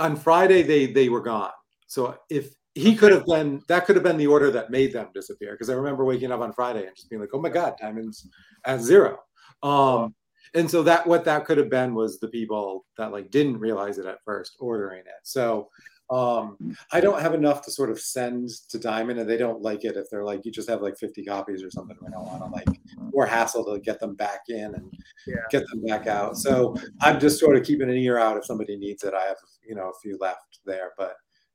[0.00, 1.52] on Friday they they were gone.
[1.86, 5.08] So if he could have been that could have been the order that made them
[5.14, 7.74] disappear because I remember waking up on Friday and just being like, oh my god,
[7.80, 8.26] diamonds
[8.64, 9.20] at zero.
[9.62, 10.14] Um,
[10.54, 13.98] and so that what that could have been was the people that like didn't realize
[13.98, 15.20] it at first ordering it.
[15.22, 15.68] So
[16.10, 16.56] um,
[16.92, 19.96] I don't have enough to sort of send to Diamond, and they don't like it
[19.96, 21.96] if they're like you just have like 50 copies or something.
[22.00, 22.80] We don't want to like
[23.12, 24.92] more hassle to get them back in and
[25.26, 25.36] Yeah.
[25.50, 26.36] get them back out.
[26.36, 29.14] So I'm just sort of keeping an ear out if somebody needs it.
[29.14, 31.14] I have you know a few left there, but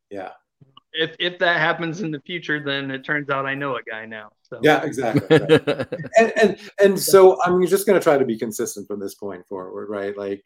[0.10, 0.32] yeah,
[0.98, 4.06] If if that happens in the future, then it turns out I know a guy
[4.06, 4.30] now.
[4.44, 5.38] So yeah, exactly.
[5.38, 5.52] right.
[6.18, 9.46] and and and so I'm just going to try to be consistent from this point
[9.48, 10.18] forward, right?
[10.18, 10.46] Like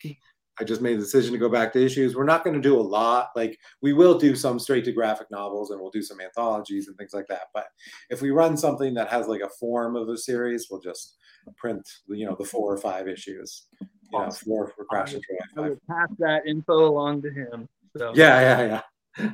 [0.60, 2.16] I just made the decision to go back to issues.
[2.16, 3.30] We're not going to do a lot.
[3.36, 6.98] Like we will do some straight to graphic novels and we'll do some anthologies and
[6.98, 7.48] things like that.
[7.54, 7.68] But
[8.10, 11.18] if we run something that has like a form of a series, we'll just
[11.58, 13.68] print you know the four or five issues.
[13.82, 14.46] You know, Awesome.
[14.46, 15.24] four for Crash and
[15.56, 17.70] I will pass that info along to him.
[17.98, 18.82] So Yeah, yeah,
[19.18, 19.32] yeah.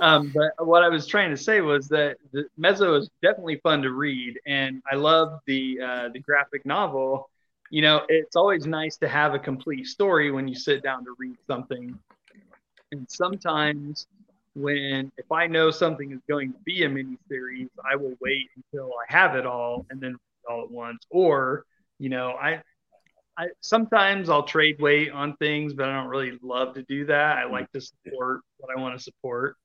[0.00, 3.82] Um, but what I was trying to say was that the Mezo is definitely fun
[3.82, 7.30] to read, and I love the uh, the graphic novel.
[7.70, 11.14] You know, it's always nice to have a complete story when you sit down to
[11.18, 11.98] read something.
[12.92, 14.06] And sometimes,
[14.54, 18.50] when if I know something is going to be a mini series, I will wait
[18.56, 20.16] until I have it all and then
[20.48, 21.04] all at once.
[21.10, 21.64] Or,
[21.98, 22.62] you know, I
[23.36, 27.38] I sometimes I'll trade weight on things, but I don't really love to do that.
[27.38, 29.56] I like to support what I want to support.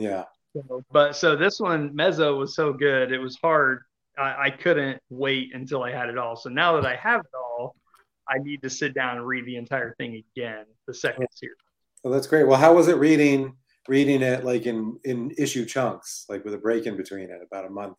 [0.00, 0.24] Yeah.
[0.54, 3.12] So, but so this one, Mezo was so good.
[3.12, 3.82] It was hard.
[4.18, 6.34] I, I couldn't wait until I had it all.
[6.36, 7.76] So now that I have it all,
[8.28, 11.56] I need to sit down and read the entire thing again, the second series.
[12.02, 12.44] Well, that's great.
[12.46, 13.54] Well, how was it reading
[13.88, 17.64] reading it like in in issue chunks, like with a break in between it, about
[17.66, 17.96] a month?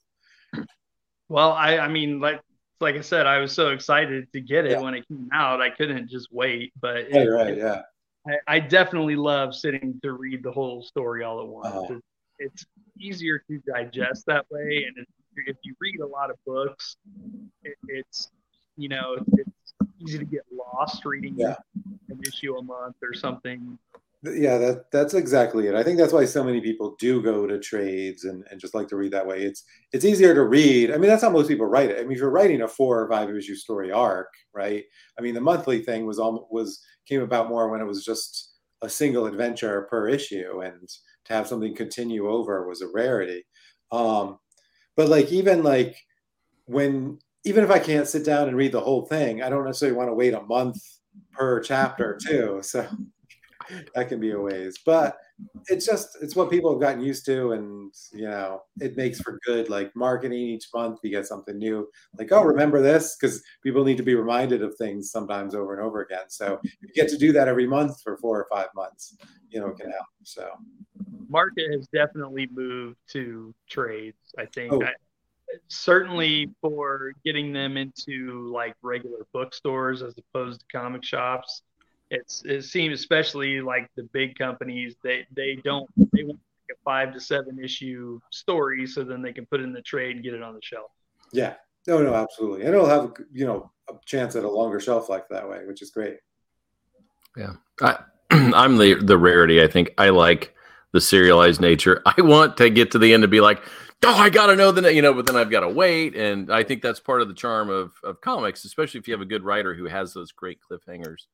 [1.29, 2.41] Well, I, I mean, like,
[2.81, 4.81] like I said, I was so excited to get it Yeah.
[4.81, 5.61] when it came out.
[5.61, 6.73] I couldn't just wait.
[6.81, 7.81] But Right, it- right, yeah.
[8.27, 11.67] I, I definitely love sitting to read the whole story all at once.
[11.67, 11.99] Uh-huh.
[12.37, 12.65] It's, it's
[12.99, 15.05] easier to digest that way, and
[15.47, 16.97] if you read a lot of books,
[17.63, 18.29] it, it's
[18.77, 21.55] you know it's easy to get lost reading Yeah.
[22.09, 23.77] an issue a month or something.
[24.23, 25.73] Yeah, that that's exactly it.
[25.73, 28.87] I think that's why so many people do go to trades and, and just like
[28.89, 29.41] to read that way.
[29.41, 30.91] It's it's easier to read.
[30.91, 31.97] I mean, that's how most people write it.
[31.97, 34.83] I mean, if you're writing a four or five issue story arc, right?
[35.17, 38.53] I mean, the monthly thing was all was came about more when it was just
[38.81, 40.89] a single adventure per issue, and
[41.25, 43.45] to have something continue over was a rarity.
[43.91, 44.39] Um,
[44.95, 45.95] but like even like
[46.65, 49.97] when even if I can't sit down and read the whole thing, I don't necessarily
[49.97, 50.77] want to wait a month
[51.31, 52.59] per chapter too.
[52.61, 52.87] So
[53.95, 55.17] that can be a ways but
[55.67, 59.39] it's just it's what people have gotten used to and you know it makes for
[59.45, 63.83] good like marketing each month you get something new like oh remember this because people
[63.83, 67.09] need to be reminded of things sometimes over and over again so if you get
[67.09, 69.17] to do that every month for four or five months
[69.49, 70.49] you know it can help so
[71.31, 74.35] Market has definitely moved to trades.
[74.37, 74.83] I think Oh.
[74.83, 74.93] I,
[75.69, 81.63] certainly for getting them into like regular bookstores as opposed to comic shops.
[82.11, 86.83] It's it seems especially like the big companies they they don't they want like a
[86.83, 90.23] five to seven issue story so then they can put it in the trade and
[90.23, 90.91] get it on the shelf.
[91.31, 91.55] Yeah.
[91.87, 92.65] No, no, absolutely.
[92.65, 95.81] And it'll have you know a chance at a longer shelf life that way, which
[95.81, 96.17] is great.
[97.35, 97.97] Yeah, I,
[98.31, 99.63] I'm the the rarity.
[99.63, 100.53] I think I like
[100.91, 102.01] the serialized nature.
[102.05, 103.63] I want to get to the end and be like,
[104.03, 106.63] oh, I gotta know the you know, but then I've got to wait, and I
[106.63, 109.43] think that's part of the charm of of comics, especially if you have a good
[109.43, 111.25] writer who has those great cliffhangers.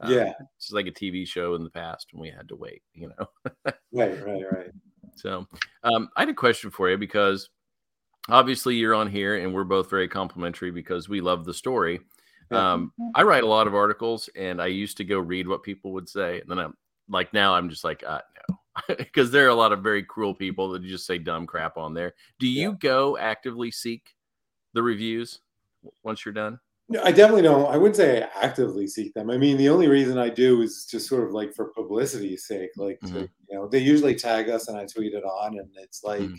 [0.00, 0.32] Um, Yeah.
[0.56, 3.26] it's like a TV show in the past when we had to wait, you know.
[3.92, 4.70] Right, right, right.
[5.16, 5.46] So,
[5.82, 7.50] um, I had a question for you because
[8.28, 12.00] obviously you're on here and we're both very complimentary because we love the story.
[12.52, 15.92] Um, I write a lot of articles and I used to go read what people
[15.92, 16.40] would say.
[16.40, 16.74] And then I'm
[17.08, 20.34] like, now I'm just like, uh, no, because there are a lot of very cruel
[20.34, 22.14] people that just say dumb crap on there.
[22.38, 24.14] Do you go actively seek
[24.72, 25.40] the reviews
[26.02, 26.58] once you're done?
[27.04, 27.72] I definitely don't.
[27.72, 29.30] I wouldn't say I actively seek them.
[29.30, 32.70] I mean, the only reason I do is just sort of like for publicity's sake.
[32.76, 33.28] Like, to- Mhm.
[33.48, 36.36] you know, they usually tag us and I tweet it on, and it's like Mhm.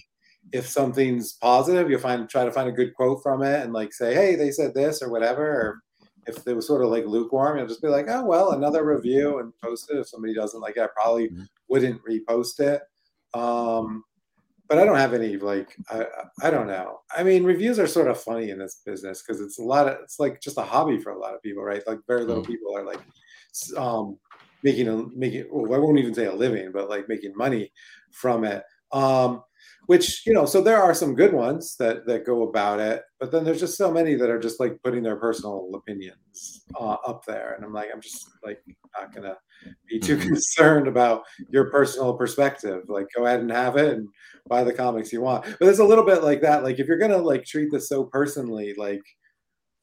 [0.51, 3.93] if something's positive, you'll find try to find a good quote from it and like
[3.93, 5.43] say, hey, they said this or whatever.
[5.45, 5.79] Or
[6.27, 9.39] if it was sort of like lukewarm, you'll just be like, oh well, another review
[9.39, 9.97] and post it.
[9.99, 11.47] If somebody doesn't like it, I probably Mhm.
[11.69, 12.81] wouldn't repost it.
[13.33, 14.03] Um,
[14.71, 16.05] but I don't have any like I
[16.43, 17.01] I don't know.
[17.13, 19.97] I mean, reviews are sort of funny in this business because it's a lot of
[20.01, 21.85] it's like just a hobby for a lot of people, right?
[21.85, 23.01] Like very little people are like
[23.77, 24.17] um
[24.63, 27.73] making a making well, I won't even say a living, but like making money
[28.13, 28.63] from it.
[28.93, 29.43] Um
[29.87, 33.31] which you know, so there are some good ones that that go about it, but
[33.31, 37.25] then there's just so many that are just like putting their personal opinions uh, up
[37.25, 38.63] there, and I'm like, I'm just like
[38.99, 39.37] not gonna
[39.87, 40.21] be too Mhm.
[40.21, 42.83] concerned about your personal perspective.
[42.87, 44.07] Like, go ahead and have it and
[44.47, 45.45] buy the comics you want.
[45.59, 46.63] But it's a little bit like that.
[46.63, 49.01] Like, if you're gonna like treat this so personally, like,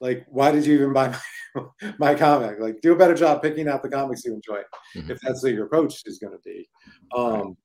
[0.01, 1.17] like why did you even buy
[1.55, 1.63] my,
[1.99, 2.59] my comic?
[2.61, 4.63] Like, do a better job picking out the comics you enjoy,
[4.97, 5.11] Mhm.
[5.11, 6.69] if that's what your approach is gonna be.
[7.17, 7.57] Um,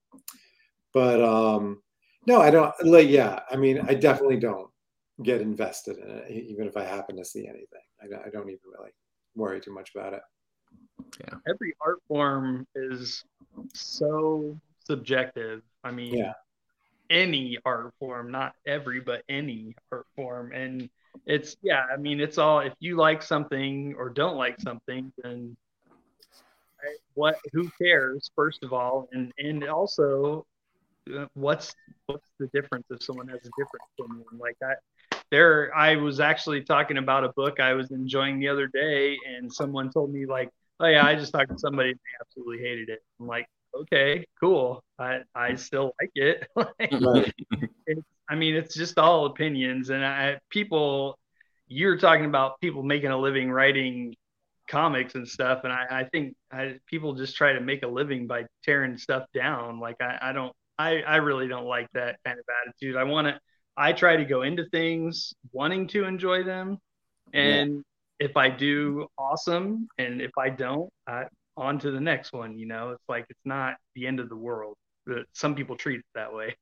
[0.93, 1.82] but um,
[2.25, 2.73] no, I don't.
[2.83, 4.69] Like, yeah, I mean, I definitely don't
[5.21, 7.81] get invested in it, even if I happen to see anything.
[8.01, 8.91] I don't, I don't even really
[9.36, 10.21] worry too much about it.
[11.19, 11.38] Yeah.
[11.47, 13.23] Every art form is
[13.73, 15.62] so subjective.
[15.83, 16.33] I mean, Yeah.
[17.09, 20.51] any art form, not every, but any art form.
[20.51, 20.89] And
[21.27, 25.55] it's, yeah, I mean, it's all, if you like something or don't like something, then
[27.13, 29.07] what, who cares, first of all?
[29.12, 30.45] And, and also,
[31.12, 31.74] Uh, what's,
[32.06, 34.26] what's the difference if someone has a different opinion?
[34.39, 34.74] Like I,
[35.32, 39.52] there, I was actually talking about a book I was enjoying the other day, and
[39.52, 42.89] someone told me like, "Oh yeah, I just talked to somebody and they absolutely hated
[42.89, 44.84] it." I'm like, "Okay, cool.
[45.00, 47.34] I I still like it." Like,
[47.88, 51.18] it's, I mean, it's just all opinions, and I people.
[51.68, 54.16] You're talking about people making a living writing
[54.68, 58.28] comics and stuff, and I, I think I, people just try to make a living
[58.28, 59.80] by tearing stuff down.
[59.80, 62.96] Like I, I don't, I, I really don't like that kind of attitude.
[62.96, 63.39] I want to,
[63.76, 66.78] I try to go into things wanting to enjoy them,
[67.34, 67.84] and
[68.19, 72.58] if I do, awesome, and if I don't, I, on to the next one.
[72.58, 74.76] You know, it's like it's not the end of the world.
[75.06, 76.56] But some people treat it that way.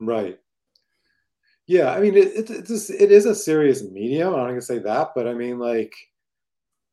[0.00, 0.38] Right.
[1.68, 4.34] Yeah, I mean, it, it, it's just, it is a serious medium.
[4.34, 5.94] I'm not gonna say that, but I mean, like,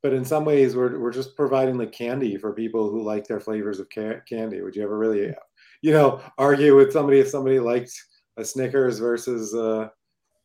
[0.04, 3.40] but in some ways, we're we're just providing like candy for people who like their
[3.40, 4.62] flavors of ca- candy.
[4.62, 5.34] Would you ever really,
[5.84, 7.91] you know, argue with somebody if somebody liked
[8.38, 9.89] a Snickers versus, uh,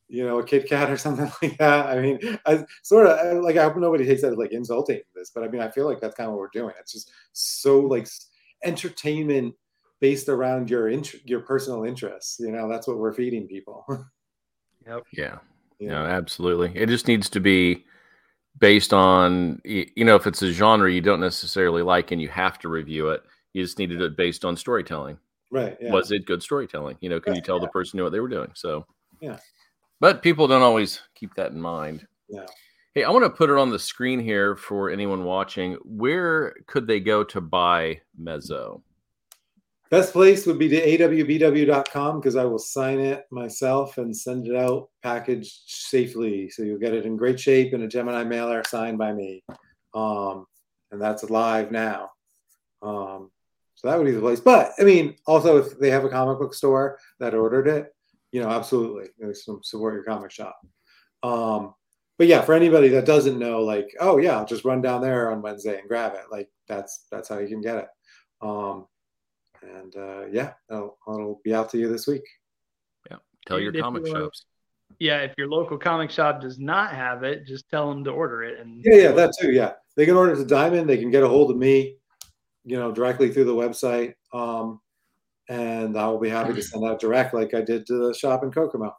[0.08, 1.86] you know, a Kit Kat or something like that?
[1.86, 5.30] I mean, I sort of like I hope nobody takes that as like insulting this,
[5.34, 6.74] but I mean, I feel like that's kind of what we're doing.
[6.78, 8.08] It's just so like
[8.64, 9.54] entertainment
[10.00, 12.40] based around your int- your personal interests.
[12.40, 13.86] You know, that's what we're feeding people.
[14.86, 15.02] Yep.
[15.12, 15.38] Yeah.
[15.78, 16.72] you No, absolutely.
[16.74, 17.84] It just needs to be
[18.58, 22.58] based on you know if it's a genre you don't necessarily like and you have
[22.60, 23.22] to review it.
[23.52, 25.18] You just need needed it based on storytelling.
[25.50, 25.76] Right.
[25.80, 25.92] Yeah.
[25.92, 26.96] Was it good storytelling?
[27.00, 28.50] You know, can Yeah, you tell the person knew what they were doing?
[28.54, 28.86] So
[29.20, 29.38] Yeah.
[30.00, 32.06] But people don't always keep that in mind.
[32.28, 32.46] Yeah.
[32.94, 35.74] Hey, I want to put it on the screen here for anyone watching.
[35.84, 38.82] Where could they go to buy Mezo?
[39.90, 44.54] Best place would be to awbw.com because I will sign it myself and send it
[44.54, 46.50] out packaged safely.
[46.50, 49.42] So you'll get it in great shape in a Gemini mailer signed by me.
[49.94, 50.46] Um,
[50.90, 52.10] and that's live now.
[52.82, 53.30] Um,
[53.78, 54.40] so that would be the place.
[54.40, 57.94] But I mean, also if they have a comic book store that ordered it,
[58.32, 60.58] you know, absolutely you some- support your comic shop.
[61.22, 61.74] Um,
[62.18, 65.30] but yeah, for anybody that doesn't know, like, oh yeah, I'll just run down there
[65.30, 66.24] on Wednesday and grab it.
[66.30, 67.86] Like that's that's how you can get it.
[68.42, 68.86] Um,
[69.62, 72.24] and uh, yeah, it'll, it'll be out to you this week.
[73.10, 74.44] Yeah, tell your if comic you are- shops.
[74.98, 78.42] yeah, if your local comic shop does not have it, just tell them to order
[78.42, 78.58] it.
[78.58, 79.52] And Yeah, yeah, that too.
[79.52, 80.88] Yeah, they can order it to Diamond.
[80.88, 81.96] They can get a hold of me,
[82.68, 84.80] you know, directly through the website, um,
[85.48, 88.42] and I will be happy to send out direct, like I did to the shop
[88.42, 88.94] in Kokomo.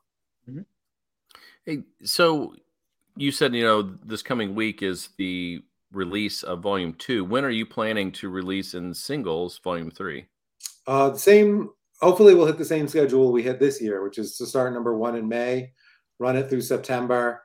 [1.65, 2.55] Hey, so
[3.15, 7.23] you said you know this coming week is the release of Volume Two.
[7.23, 10.25] When are you planning to release in singles Volume Three?
[10.88, 11.69] Uh, the same.
[12.01, 14.97] Hopefully, we'll hit the same schedule we hit this year, which is to start number
[14.97, 15.73] one in May,
[16.17, 17.43] run it through September,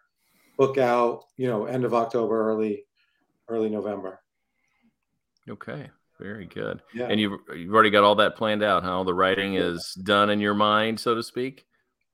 [0.57, 2.87] book out, you know, end of October, early,
[3.49, 4.23] early November.
[5.51, 6.83] Okay, very good.
[6.95, 7.07] Yeah.
[7.07, 8.83] And you've you've already got all that planned out.
[8.83, 11.67] How the writing is done in your mind, so to speak.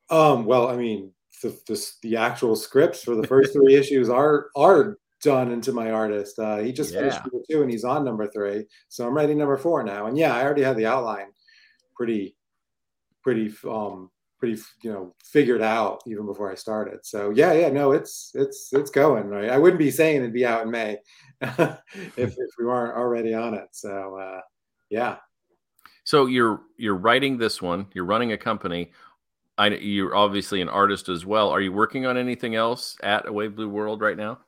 [0.08, 4.48] Um, well, I mean, the, the, the actual scripts for the first three issues are
[4.56, 6.38] are done into my artist.
[6.38, 8.66] Uh, he just finished number two and he's on number three.
[8.88, 10.06] So I'm writing number four now.
[10.06, 11.26] And yeah, I already had the outline
[11.94, 12.36] pretty,
[13.22, 14.10] pretty, um,
[14.40, 17.00] pretty, you know, figured out even before I started.
[17.04, 19.50] So yeah, yeah, no, it's it's it's going right.
[19.50, 20.98] I wouldn't be saying it'd be out in May
[21.40, 21.78] if
[22.16, 23.68] if we weren't already on it.
[23.72, 24.40] So uh,
[24.88, 25.16] yeah.
[26.04, 27.86] So you're you're writing this one.
[27.94, 28.90] You're running a company.
[29.58, 31.50] I, you're obviously an artist as well.
[31.50, 34.38] Are you working on anything else at A Wave Blue World right now?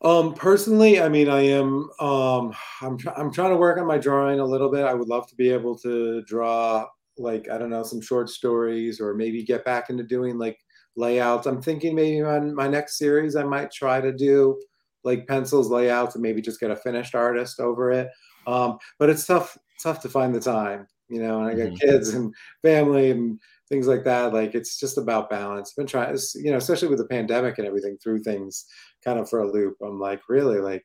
[0.00, 1.90] Um, personally, I mean, I am.
[2.00, 2.96] Um, I'm.
[2.96, 4.84] Try- I'm trying to work on my drawing a little bit.
[4.84, 6.86] I would love to be able to draw,
[7.18, 10.58] like I don't know, some short stories, or maybe get back into doing like
[10.96, 11.46] layouts.
[11.46, 14.60] I'm thinking maybe on my next series, I might try to do
[15.04, 18.08] like pencils, layouts, and maybe just get a finished artist over it.
[18.46, 19.56] Um, but it's tough.
[19.82, 21.40] Tough to find the time, you know.
[21.40, 21.80] And I got Mhm.
[21.80, 24.32] kids and family and things like that.
[24.32, 25.70] Like it's just about balance.
[25.72, 28.64] I've been trying, you know, especially with the pandemic and everything, through things
[29.04, 29.76] kind of for a loop.
[29.82, 30.84] I'm like, really, like,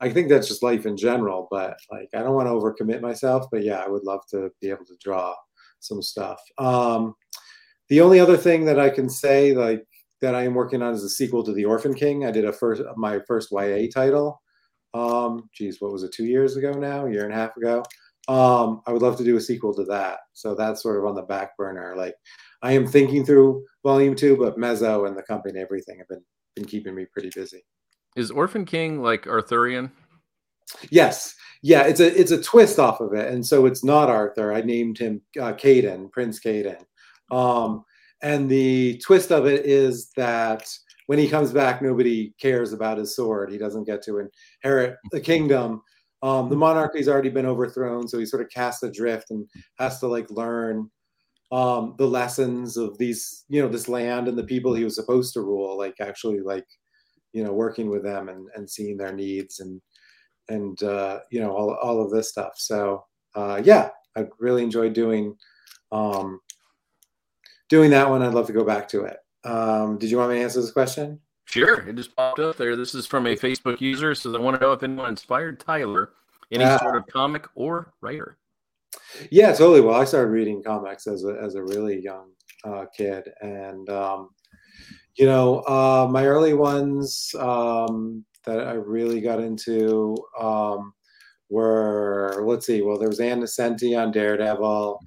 [0.00, 1.48] I think that's just life in general.
[1.50, 3.46] But like, I don't want to overcommit myself.
[3.52, 5.34] But yeah, I would love to be able to draw
[5.82, 6.40] some stuff.
[6.58, 7.14] Um,
[7.88, 9.84] the only other thing that I can say, like,
[10.20, 12.24] that I am working on is a sequel to The Orphan King.
[12.24, 14.40] I did a first, my first YA title.
[14.94, 16.12] Um, geez, what was it?
[16.12, 17.82] Two years ago now, a year and a half ago.
[18.28, 20.20] Um, I would love to do a sequel to that.
[20.32, 21.94] So that's sort of on the back burner.
[21.96, 22.14] Like,
[22.62, 26.22] I am thinking through volume two, but Mezo and the company and everything have been
[26.54, 27.64] been keeping me pretty busy.
[28.14, 29.90] Is Orphan King like Arthurian?
[30.90, 34.52] Yes, yeah, it's a it's a twist off of it, and so it's not Arthur.
[34.52, 36.84] I named him uh, Caden, Prince Caden,
[37.30, 37.84] um,
[38.20, 40.68] and the twist of it is that
[41.06, 43.50] when he comes back, nobody cares about his sword.
[43.50, 44.28] He doesn't get to
[44.62, 45.82] inherit the kingdom.
[46.22, 49.48] Um, the monarchy's already been overthrown, so he sort of casts adrift and
[49.78, 50.90] has to like learn
[51.52, 55.32] um, the lessons of these, you know, this land and the people he was supposed
[55.34, 55.78] to rule.
[55.78, 56.66] Like actually, like
[57.32, 59.80] you know, working with them and and seeing their needs and
[60.48, 62.52] and uh, you know all, all of this stuff.
[62.56, 65.36] So uh, yeah, I really enjoyed doing
[65.90, 66.40] um,
[67.68, 68.22] doing that one.
[68.22, 69.18] I'd love to go back to it.
[69.44, 71.20] Um, did you want me to answer this question?
[71.44, 72.76] Sure, it just popped up there.
[72.76, 74.14] This is from a Facebook user.
[74.14, 76.10] Says I want to know if anyone inspired Tyler,
[76.50, 76.78] any Ah.
[76.78, 78.38] sort of comic or writer.
[79.30, 79.80] Yeah, totally.
[79.80, 82.30] Well, I started reading comics as a as a really young
[82.64, 84.30] uh, kid, and um,
[85.16, 90.92] you know, uh, my early ones um, that I really got into um,
[91.50, 92.82] were let's see.
[92.82, 95.00] Well, there was Ann Nocenti on Daredevil,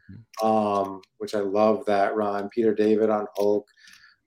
[0.44, 2.50] um, which I love that run.
[2.50, 3.68] Peter David on Hulk,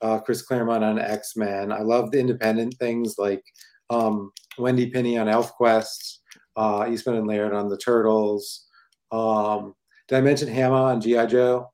[0.03, 1.73] uh, Chris Claremont on X Men.
[1.73, 3.43] I love the independent things like
[3.91, 6.19] um, Wendy Pini on ElfQuest,
[6.57, 8.67] uh, Eastman and Laird on the Turtles.
[9.11, 9.75] Um,
[10.09, 11.71] did I mention Hama on GI Joe?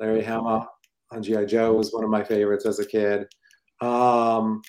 [0.00, 0.68] Larry Hama
[1.12, 3.26] on GI Joe was one of my favorites as a kid.
[3.80, 4.62] Um,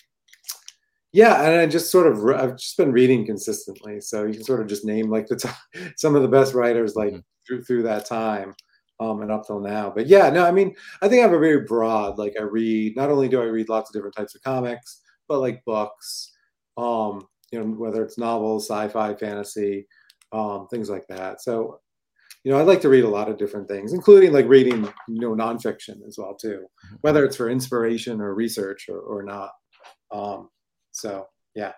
[1.15, 4.62] yeah, and I just sort of I've just been reading consistently, so you can sort
[4.62, 5.56] of just name like the top,
[5.97, 7.23] some of the best writers like Mhm.
[7.47, 8.54] through through that time
[8.99, 9.91] um, and up till now.
[9.95, 12.95] But yeah, no, I mean I think I have a very broad like I read.
[12.95, 16.34] Not only do I read lots of different types of comics, but like books,
[16.78, 19.88] um, you know, whether it's novels, sci-fi, fantasy,
[20.34, 21.41] um, things like that.
[21.41, 21.80] So
[22.43, 25.19] you know, I like to read a lot of different things, including like reading, you
[25.21, 26.65] know, nonfiction as well too,
[27.01, 29.51] whether it's for inspiration or research or, or not.
[30.11, 30.49] Um,
[30.95, 31.73] so yeah,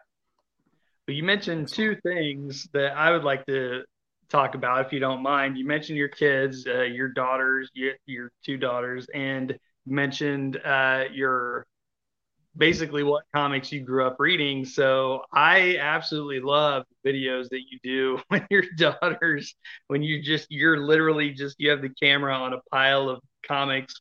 [1.05, 3.83] But you mentioned two things that I would like to
[4.29, 5.57] talk about, if you don't mind.
[5.57, 11.65] You mentioned your kids, uh, your daughters, your, your two daughters, and mentioned uh, your
[12.55, 14.65] basically what comics you grew up reading.
[14.65, 19.55] So I absolutely love videos that you do when your daughters,
[19.87, 23.95] when you just, you're literally just, you have the camera on a pile of comics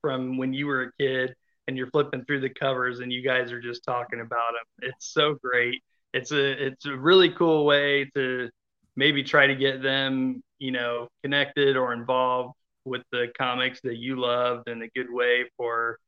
[0.00, 1.34] from when you were a kid
[1.66, 4.90] and you're flipping through the covers and you guys are just talking about them.
[4.90, 5.82] It's so great.
[6.12, 8.48] It's a it's a really cool way to
[8.96, 12.54] maybe try to get them, you know, connected or involved
[12.84, 15.98] with the comics that you loved and a good way for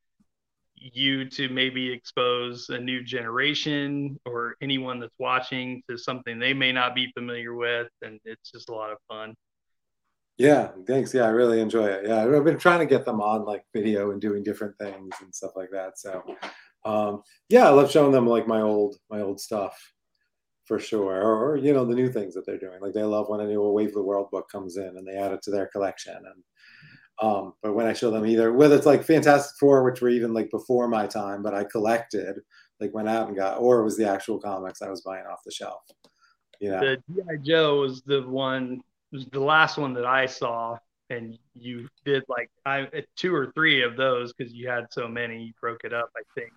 [0.80, 6.72] you to maybe expose a new generation or anyone that's watching to something they may
[6.72, 7.88] not be familiar with.
[8.02, 9.34] And it's just a lot of fun.
[10.39, 11.12] Yeah, thanks.
[11.12, 12.07] Yeah, I really enjoy it.
[12.07, 15.34] Yeah, I've been trying to get them on like video and doing different things and
[15.34, 15.99] stuff like that.
[15.99, 16.22] So,
[16.84, 19.76] um, yeah, I love showing them like my old my old stuff
[20.64, 22.80] for sure, or, or, you know the new things that they're doing.
[22.80, 25.32] Like they love when a new Wave Blue World book comes in and they add
[25.32, 26.14] it to their collection.
[26.14, 26.45] And
[27.20, 30.32] um, but when I show them either whether it's like Fantastic Four, which were even
[30.32, 32.36] like before my time, but I collected,
[32.78, 35.41] like went out and got, or it was the actual comics I was buying off
[35.45, 35.82] the shelf.
[36.61, 38.82] You know, the GI Joe was the one
[39.12, 40.76] the last one that I saw,
[41.11, 45.42] and you did like I two or three of those because you had so many.
[45.44, 46.52] You broke it up, I think.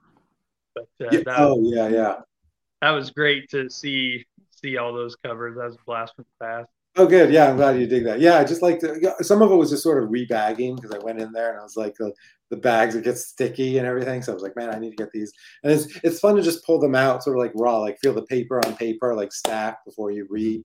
[0.76, 1.22] But uh, yeah.
[1.26, 2.16] that, oh yeah, yeah.
[2.82, 5.58] That was great to see see all those covers.
[5.58, 6.70] That was a blast from the past.
[6.98, 7.32] Oh, good.
[7.32, 8.20] Yeah, I'm glad you dig that.
[8.20, 9.14] Yeah, I just like to.
[9.22, 11.64] Some of it was just sort of rebagging because I went in there and I
[11.64, 12.12] was like, the,
[12.50, 14.22] the bags it gets sticky and everything.
[14.22, 15.32] So I was like, man, I need to get these.
[15.64, 18.14] And it's it's fun to just pull them out, sort of like raw, like feel
[18.14, 20.62] the paper on paper, like stack before you re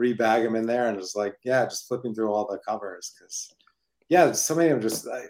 [0.00, 3.54] rebag them in there and just like yeah just flipping through all the covers because
[4.08, 5.24] yeah so many of them just I,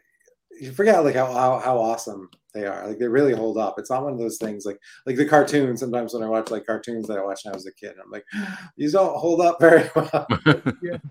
[0.61, 2.87] you forget like how, how how awesome they are.
[2.89, 3.79] Like they really hold up.
[3.79, 5.81] It's not one of those things like like the cartoons.
[5.81, 8.11] Sometimes when i watch like cartoons that i watched when i was a kid i'm
[8.11, 8.25] like
[8.77, 10.27] these don't hold up very well.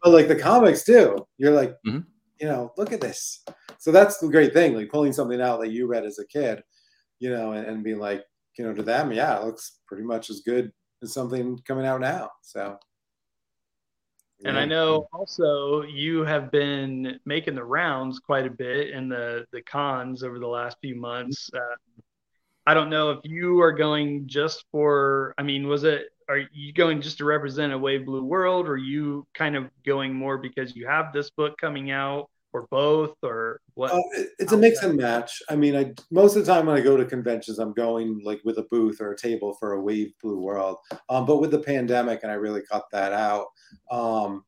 [0.03, 1.26] But like the comics do.
[1.38, 1.99] You're like mm-hmm.
[2.39, 3.43] you know look at this.
[3.78, 6.62] So that's the great thing like pulling something out that you read as a kid
[7.20, 8.24] you know and, and being like
[8.57, 12.01] you know to them yeah it looks pretty much as good as something coming out
[12.01, 12.30] now.
[12.41, 12.78] So
[14.45, 19.45] and I know also you have been making the rounds quite a bit in the
[19.51, 21.49] the cons over the last few months.
[21.53, 21.75] Uh,
[22.65, 25.33] I don't know if you are going just for.
[25.37, 26.09] I mean, was it?
[26.29, 30.13] Are you going just to represent a Wave Blue World, or you kind of going
[30.13, 33.91] more because you have this book coming out, or both, or what?
[33.91, 34.02] Uh,
[34.39, 35.41] it's a mix and match.
[35.50, 38.41] I mean, I most of the time when I go to conventions, I'm going like
[38.43, 40.78] with a booth or a table for a Wave Blue World.
[41.10, 43.47] Um, but with the pandemic, and I really cut that out.
[43.91, 44.43] Um,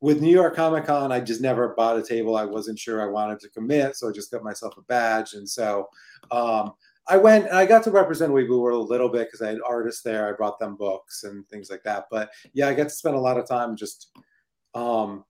[0.00, 2.36] with New York Comic Con, I just never bought a table.
[2.36, 5.32] I wasn't sure I wanted to commit, so I just got myself a badge.
[5.32, 5.88] And so
[6.30, 6.74] um,
[7.08, 9.48] I went and I got to represent Wave Blue World a little bit because I
[9.48, 10.28] had artists there.
[10.28, 12.06] I brought them books and things like that.
[12.10, 14.10] But yeah, I got to spend a lot of time just,
[14.74, 15.24] um,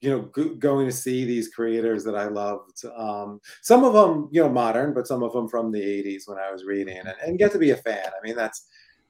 [0.00, 2.82] you know, g- going to see these creators that I loved.
[2.96, 6.38] Um, some of them, you know, modern, but some of them from the 80s when
[6.38, 8.06] I was reading and, and get to be a fan.
[8.06, 8.66] I mean, that's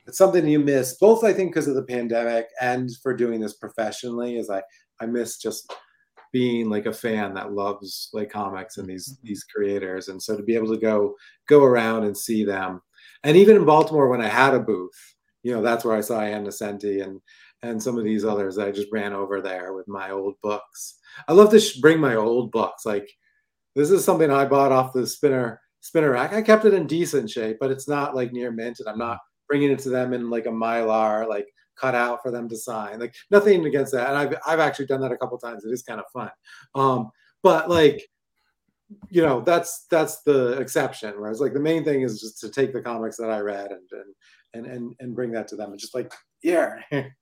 [0.07, 3.55] it's something you miss both i think because of the pandemic and for doing this
[3.55, 4.61] professionally is i
[5.01, 5.73] i miss just
[6.33, 9.29] being like a fan that loves like comics and these mm-hmm.
[9.29, 11.15] these creators and so to be able to go
[11.47, 12.81] go around and see them
[13.25, 16.21] and even in baltimore when i had a booth you know that's where i saw
[16.21, 17.21] Ann Nocenti and
[17.63, 20.99] and some of these others i just ran over there with my old books
[21.29, 23.09] i love to sh- bring my old books like
[23.75, 27.29] this is something i bought off the spinner spinner rack i kept it in decent
[27.29, 29.19] shape but it's not like near mint and i'm not
[29.51, 33.01] bringing it to them in like a mylar, like cut out for them to sign.
[33.01, 34.09] Like nothing against that.
[34.09, 35.65] And I've I've actually done that a couple times.
[35.65, 36.31] It is kind of fun.
[36.75, 37.11] Um,
[37.43, 38.07] but like,
[39.11, 41.15] you know, that's that's the exception.
[41.19, 43.89] Whereas like the main thing is just to take the comics that I read and
[43.93, 44.15] and
[44.55, 45.73] and and, and bring that to them.
[45.73, 47.13] And just like, here, here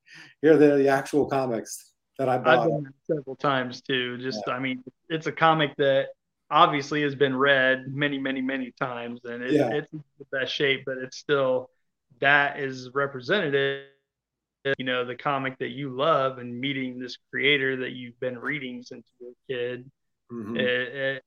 [0.45, 2.59] are the, the actual comics that I bought.
[2.59, 4.19] I've done several times too.
[4.19, 4.55] Just yeah.
[4.55, 6.09] I mean, it's a comic that
[6.51, 9.71] obviously has been read many, many, many times, and it, yeah.
[9.73, 11.71] it's the best shape, but it's still
[12.21, 13.85] that is representative
[14.77, 18.83] you know the comic that you love and meeting this creator that you've been reading
[18.83, 19.91] since you were a kid
[20.33, 20.57] mm-hmm.
[20.57, 21.23] it, it,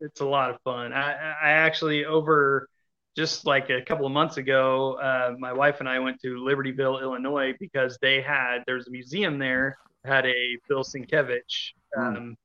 [0.00, 2.68] it's a lot of fun I, I actually over
[3.16, 7.00] just like a couple of months ago uh, my wife and i went to libertyville
[7.00, 12.00] illinois because they had there's a museum there had a bill sienkiewicz hmm.
[12.00, 12.36] um, mm.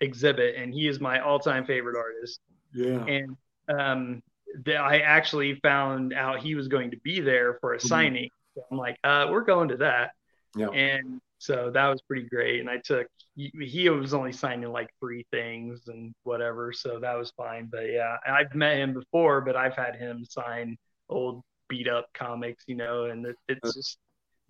[0.00, 2.40] exhibit and he is my all-time favorite artist
[2.74, 3.36] yeah and
[3.68, 4.22] um,
[4.64, 7.88] that I actually found out he was going to be there for a mm-hmm.
[7.88, 8.30] signing.
[8.54, 10.12] So I'm like, uh, we're going to that.
[10.56, 10.68] Yeah.
[10.68, 12.60] And so that was pretty great.
[12.60, 16.72] And I took, he, was only signing like three things and whatever.
[16.72, 17.68] So that was fine.
[17.68, 20.76] But yeah, I've met him before, but I've had him sign
[21.08, 23.98] old beat up comics, you know, and it, it's just,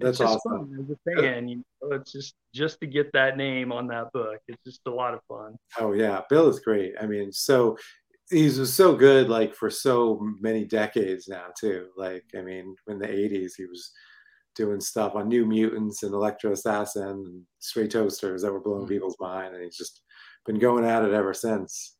[0.00, 0.68] that's it's just awesome.
[0.68, 1.48] fun as a fan.
[1.48, 4.40] You know, it's just just to get that name on that book.
[4.46, 5.56] It's just a lot of fun.
[5.78, 6.92] Oh yeah, Bill is great.
[7.00, 7.78] I mean, so
[8.28, 13.06] he's so good like for so many decades now too like i mean in the
[13.06, 13.90] 80s he was
[14.54, 18.88] doing stuff on new mutants and Elektra Assassin and stray toasters that were blowing mm-hmm.
[18.88, 20.02] people's mind and he's just
[20.46, 21.96] been going at it ever since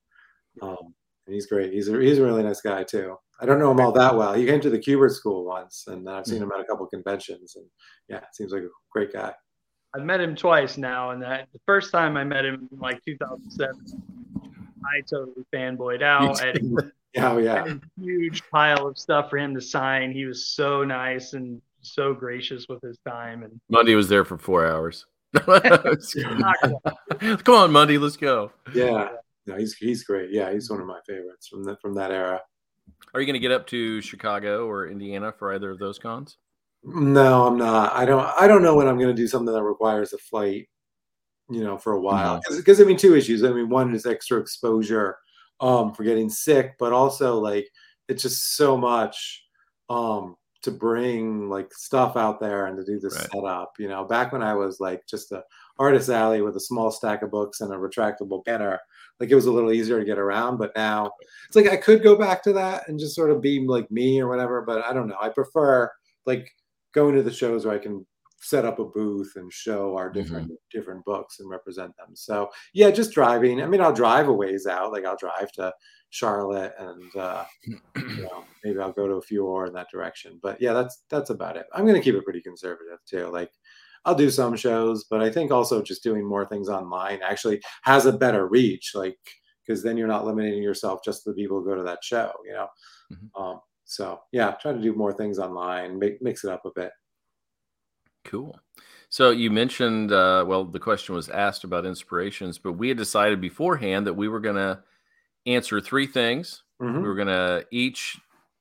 [0.61, 0.95] um,
[1.27, 3.81] and he's great he's a, he's a really nice guy too i don't know him
[3.81, 6.45] all that well he came to the Kubert school once and i've seen mm-hmm.
[6.45, 7.65] him at a couple conventions and
[8.09, 9.33] yeah seems like a great guy
[9.95, 13.01] i've met him twice now and that the first time i met him in like
[13.05, 14.03] 2007
[14.85, 16.41] I totally fanboyed out.
[17.15, 17.65] Yeah, oh, yeah.
[17.65, 20.13] a huge pile of stuff for him to sign.
[20.13, 23.43] He was so nice and so gracious with his time.
[23.43, 25.07] And Monday was there for four hours.
[27.45, 28.53] Come on, Monday, let's go.
[28.75, 29.09] Yeah,
[29.47, 30.31] no, he's he's great.
[30.31, 32.41] Yeah, he's one of my favorites from that from that era.
[33.15, 36.39] Are you going to get up to Chicago or Indiana for either of those cons?
[36.85, 37.93] No, I'm not.
[37.95, 38.27] I don't.
[38.41, 40.69] I don't know when I'm going to do something that requires a flight.
[41.49, 43.45] You know, for a while, because I mean, two issues.
[43.45, 45.19] I mean, one is extra exposure
[45.61, 47.69] um, for getting sick, but also like
[48.09, 49.45] it's just so much
[49.91, 53.31] um, to bring like stuff out there and to do this Right.
[53.33, 53.73] setup.
[53.79, 55.43] You know, back when I was like just a
[55.79, 58.79] artist alley with a small stack of books and a retractable banner,
[59.19, 60.59] like it was a little easier to get around.
[60.59, 61.11] But now
[61.47, 64.21] it's like I could go back to that and just sort of be like me
[64.21, 64.63] or whatever.
[64.63, 65.19] But I don't know.
[65.21, 65.91] I prefer
[66.27, 66.49] like
[66.93, 68.07] going to the shows where I can
[68.41, 70.21] set up a booth and show our mm-hmm.
[70.21, 72.15] different different books and represent them.
[72.15, 73.63] So yeah, just driving.
[73.63, 74.93] I mean, I'll drive a ways out.
[74.93, 75.73] Like I'll drive to
[76.13, 80.39] Charlotte and uh, you know, maybe I'll go to a few more in that direction.
[80.43, 81.67] But yeah, that's that's about it.
[81.73, 83.29] I'm gonna keep it pretty conservative too.
[83.29, 83.51] Like
[84.05, 88.05] I'll do some shows, but I think also just doing more things online actually has
[88.05, 88.93] a better reach.
[88.95, 89.19] Like
[89.67, 92.31] because then you're not limiting yourself just to the people who go to that show.
[92.45, 92.69] You know.
[93.11, 93.41] Mhm.
[93.41, 96.93] Um, so yeah, try to do more things online, make, mix it up a bit.
[98.25, 98.59] Cool.
[99.09, 103.41] So you mentioned, uh, well, the question was asked about inspirations, but we had decided
[103.41, 104.83] beforehand that we were going to
[105.47, 106.63] answer three things.
[106.81, 107.03] Mhm.
[107.03, 108.19] We were going to each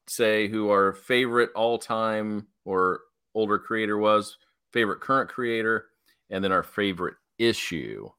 [0.07, 3.01] say who our favorite all time or
[3.33, 4.37] older creator was,
[4.71, 5.87] favorite current creator,
[6.29, 8.09] and then our favorite issue.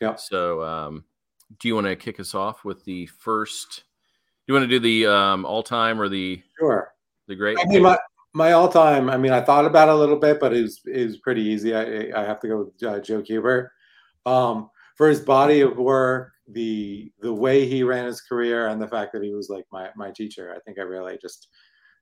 [0.00, 0.16] Yeah.
[0.16, 1.04] So, um,
[1.58, 3.84] do you want to kick us off with the first?
[4.46, 6.92] Do you want to do the um, all time or the Sure.
[7.28, 7.58] the great?
[7.58, 7.98] I mean, my,
[8.34, 9.08] my all time.
[9.08, 11.42] I mean, I thought about it a little bit, but it was it was pretty
[11.42, 11.74] easy.
[11.74, 13.68] I I have to go with uh, Joe Kubert
[14.26, 18.88] um, for his body of work, the the way he ran his career, and the
[18.88, 20.54] fact that he was like my my teacher.
[20.54, 21.48] I think I really just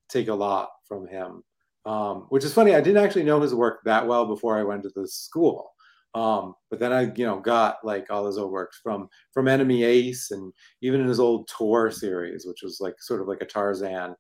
[0.09, 1.43] take a lot from him.
[1.87, 2.75] Um, which is funny.
[2.75, 5.71] I didn't actually know his work that well before I went to the school.
[6.15, 9.83] Um, but then I, you know, got like all his old works from from Enemy
[9.85, 13.47] Ace and even in his old Tor series, which was like sort of like a
[13.47, 14.15] Tarzan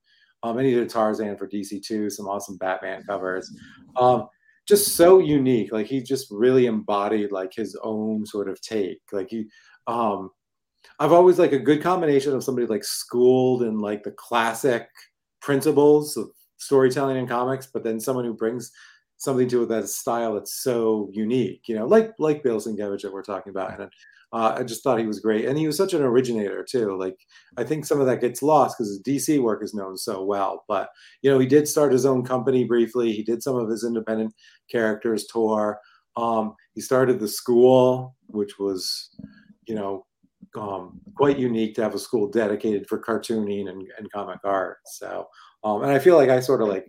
[0.45, 3.51] um, and he did Tarzan for DC2, some awesome Batman covers.
[3.97, 4.29] Um,
[4.69, 5.73] just so unique.
[5.73, 9.01] Like he just really embodied like his own sort of take.
[9.11, 9.47] Like he,
[9.87, 10.31] um,
[10.99, 14.89] I've always like a good combination of somebody like schooled in like the classic
[15.41, 16.29] principles of
[16.59, 18.71] storytelling and comics, but then someone who brings
[19.17, 21.63] something to it that's style that's so unique.
[21.67, 23.79] You know, like like Bill Sienkiewicz that we're talking about.
[23.79, 23.91] And
[24.33, 26.97] uh, I just thought he was great, and he was such an originator too.
[26.99, 27.17] Like
[27.57, 30.65] I think some of that gets lost because his DC work is known so well.
[30.69, 30.89] But
[31.23, 33.13] you know, he did start his own company briefly.
[33.13, 34.35] He did some of his independent
[34.71, 35.79] characters Tor.
[36.17, 39.11] Um, he started the school, which was,
[39.67, 40.07] you know,
[40.57, 44.79] um, quite unique to have a school dedicated for cartooning and, and comic art.
[44.87, 45.27] So,
[45.63, 46.87] um, and I feel like I sort of like,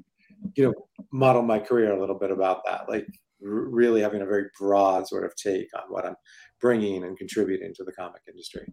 [0.55, 0.73] you know,
[1.11, 3.07] model my career a little bit about that, like
[3.43, 6.15] r- really having a very broad sort of take on what I'm
[6.61, 8.71] bringing and contributing to the comic industry.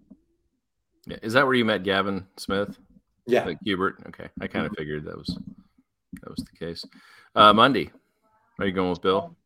[1.07, 2.79] Yeah, Is that where you met Gavin Smith?
[3.27, 3.45] Yeah.
[3.45, 4.07] Like Kubert.
[4.09, 5.39] Okay, I kind of figured that was
[6.21, 6.85] that was the case.
[7.35, 7.91] Uh, Monday,
[8.59, 9.37] are you going with Bill?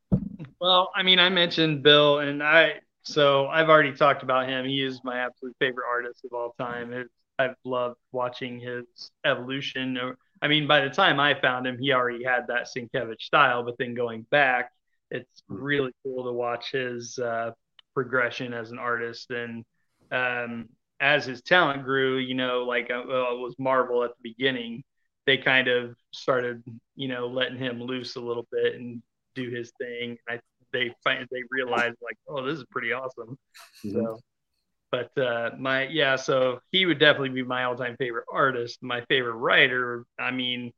[0.60, 4.66] Well, I mean, I mentioned Bill, and I so I've already talked about him.
[4.66, 6.92] He is my absolute favorite artist of all time.
[6.92, 9.96] It's, I've loved watching his evolution.
[10.42, 13.78] I mean, by the time I found him, he already had that Sienkiewicz style, but
[13.78, 14.72] then going back,
[15.12, 17.52] it's really cool to watch his uh,
[17.94, 19.64] progression as an artist and
[20.10, 22.16] um, as his talent grew.
[22.18, 24.82] You know, like uh, well, it was Marvel at the beginning.
[25.26, 26.64] They kind of started,
[26.96, 29.00] you know, letting him loose a little bit and
[29.36, 30.16] do his thing.
[30.28, 30.40] I
[30.72, 33.38] they find they realize like, oh, this is pretty awesome.
[33.92, 34.18] So,
[34.90, 38.78] but uh, my yeah, so he would definitely be my all-time favorite artist.
[38.82, 40.04] My favorite writer.
[40.18, 40.72] I mean,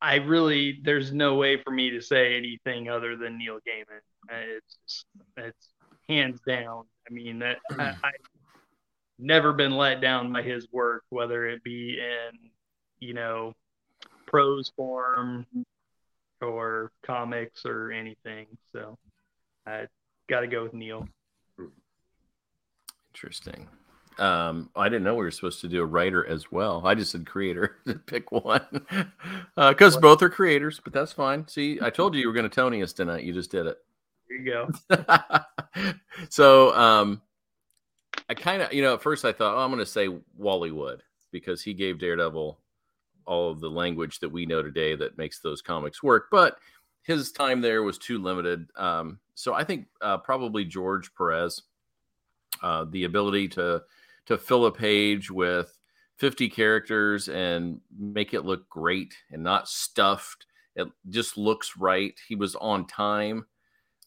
[0.00, 4.00] I really there's no way for me to say anything other than Neil Gaiman.
[4.30, 5.68] Uh, It's it's
[6.08, 6.84] hands down.
[7.08, 8.12] I mean that I, I've
[9.18, 12.50] never been let down by his work, whether it be in
[12.98, 13.54] you know
[14.26, 15.46] prose form
[16.42, 18.46] or comics or anything.
[18.72, 18.98] So
[19.66, 19.86] I
[20.28, 21.06] got to go with Neil.
[23.14, 23.68] Interesting.
[24.18, 26.82] Um, I didn't know we were supposed to do a writer as well.
[26.84, 28.86] I just said creator to pick one
[29.56, 31.48] because both are creators, but that's fine.
[31.48, 33.24] See, I told you you were going to Tony us tonight.
[33.24, 33.78] You just did it.
[34.28, 35.14] Here you go.
[36.28, 37.22] so um,
[38.28, 40.70] I kind of, you know, at first I thought, oh, I'm going to say Wally
[40.70, 42.58] Wood because he gave Daredevil
[43.26, 46.26] all of the language that we know today that makes those comics work.
[46.30, 46.58] But
[47.02, 48.68] his time there was too limited.
[48.76, 51.62] Um, so I think uh, probably George Perez,
[52.62, 53.82] uh, the ability to
[54.26, 55.76] to fill a page with
[56.18, 60.46] 50 characters and make it look great and not stuffed.
[60.76, 62.14] It just looks right.
[62.28, 63.46] He was on time.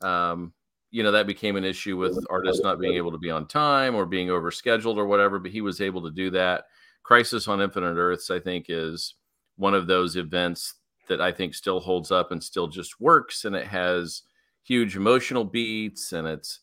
[0.01, 0.53] Um,
[0.91, 3.95] you know, that became an issue with artists not being able to be on time
[3.95, 6.65] or being overscheduled or whatever, but he was able to do that.
[7.05, 9.13] Crisis on Infinite Earths, I think, is
[9.57, 10.73] one of those events
[11.07, 13.45] that I think still holds up and still just works.
[13.45, 14.23] And it has
[14.63, 16.61] huge emotional beats and it's,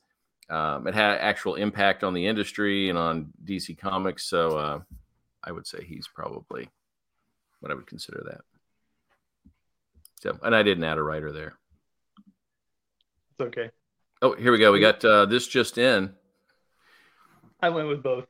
[0.50, 4.24] um, it had actual impact on the industry and on DC Comics.
[4.24, 4.80] So uh,
[5.44, 6.68] I would say he's probably
[7.60, 8.40] what I would consider that.
[10.20, 11.54] So, and I didn't add a writer there.
[13.30, 13.70] It's okay.
[14.20, 14.72] Oh, here we go.
[14.72, 16.12] We got uh, this just in.
[17.60, 18.26] I went with both.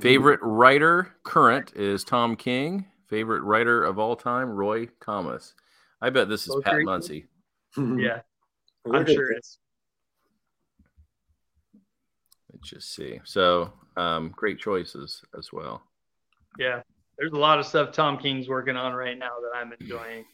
[0.00, 2.86] Favorite writer current is Tom King.
[3.08, 5.54] Favorite writer of all time, Roy Thomas.
[6.00, 6.86] I bet this is Pat agree?
[6.86, 7.26] Muncy.
[7.76, 8.20] Yeah,
[8.92, 9.58] I'm sure it's.
[12.52, 13.20] Let's just see.
[13.24, 15.82] So, um, great choices as well.
[16.58, 16.82] Yeah,
[17.18, 20.24] there's a lot of stuff Tom King's working on right now that I'm enjoying.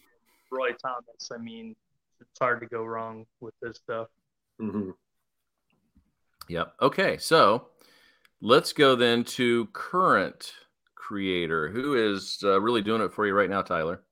[0.50, 1.76] Roy Thomas, I mean,
[2.20, 4.08] it's hard to go wrong with this stuff.
[4.60, 4.94] Mhm.
[6.48, 6.74] Yep.
[6.82, 7.18] Okay.
[7.18, 7.68] So
[8.40, 10.52] let's go then to current
[10.94, 11.68] creator.
[11.68, 14.02] Who is uh, really doing it for you right now, Tyler?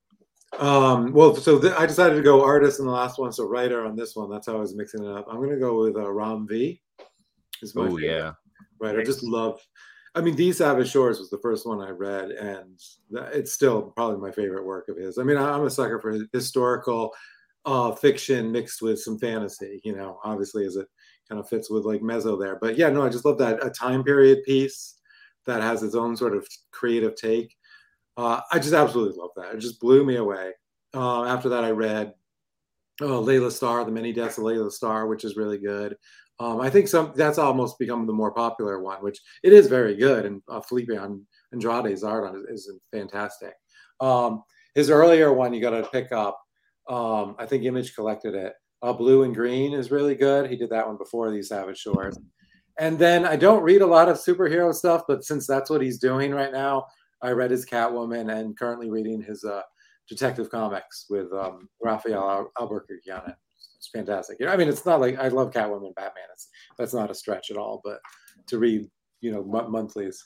[0.59, 3.85] Um, well, so th- I decided to go artist in the last one, so writer
[3.85, 4.31] on this one.
[4.31, 5.27] That's how I was mixing it up.
[5.29, 6.81] I'm going to go with uh, Ram V.
[7.63, 8.33] Is my Oh, favorite yeah.
[8.81, 9.01] writer.
[9.01, 9.61] I just love.
[10.15, 12.79] I mean, These Savage Shores was the first one I read, and
[13.13, 15.19] th- it's still probably my favorite work of his.
[15.19, 17.13] I mean, I- I'm a sucker for historical
[17.67, 19.81] uh, fiction mixed with some fantasy.
[19.85, 20.89] You know, obviously, as it
[21.29, 22.59] kind of fits with like Mezo there.
[22.61, 24.95] But yeah, no, I just love that a time period piece
[25.47, 27.55] that has its own sort of creative take.
[28.17, 29.55] Uh, I just absolutely love that.
[29.55, 30.53] It just blew me away.
[30.95, 32.13] Uh, after that, I read
[33.01, 35.97] uh, Laila Starr, The Many Deaths of Laila Starr, which is really good.
[36.41, 39.97] Um, I think some that's almost become the more popular one, which it is very
[39.97, 40.25] good.
[40.25, 40.91] And uh, Felipe
[41.53, 43.55] Andrade's art on it is fantastic.
[44.01, 46.41] Um, his earlier one you got to pick up.
[46.89, 48.55] Um, I think Image collected it.
[48.83, 50.49] Uh, Blue and Green is really good.
[50.49, 52.19] He did that one before these Savage Shores.
[52.79, 55.99] And then I don't read a lot of superhero stuff, but since that's what he's
[55.99, 56.87] doing right now,
[57.23, 59.63] I read his Catwoman and currently reading his uh,
[60.09, 63.35] Detective Comics with um, Rafael Al- Albuquerque on it.
[63.77, 64.39] It's fantastic.
[64.39, 66.25] You know, I mean, it's not like I love Catwoman Batman.
[66.33, 67.81] It's that's not a stretch at all.
[67.85, 68.01] But
[68.47, 68.89] to read,
[69.21, 70.25] you know, mon- monthlies.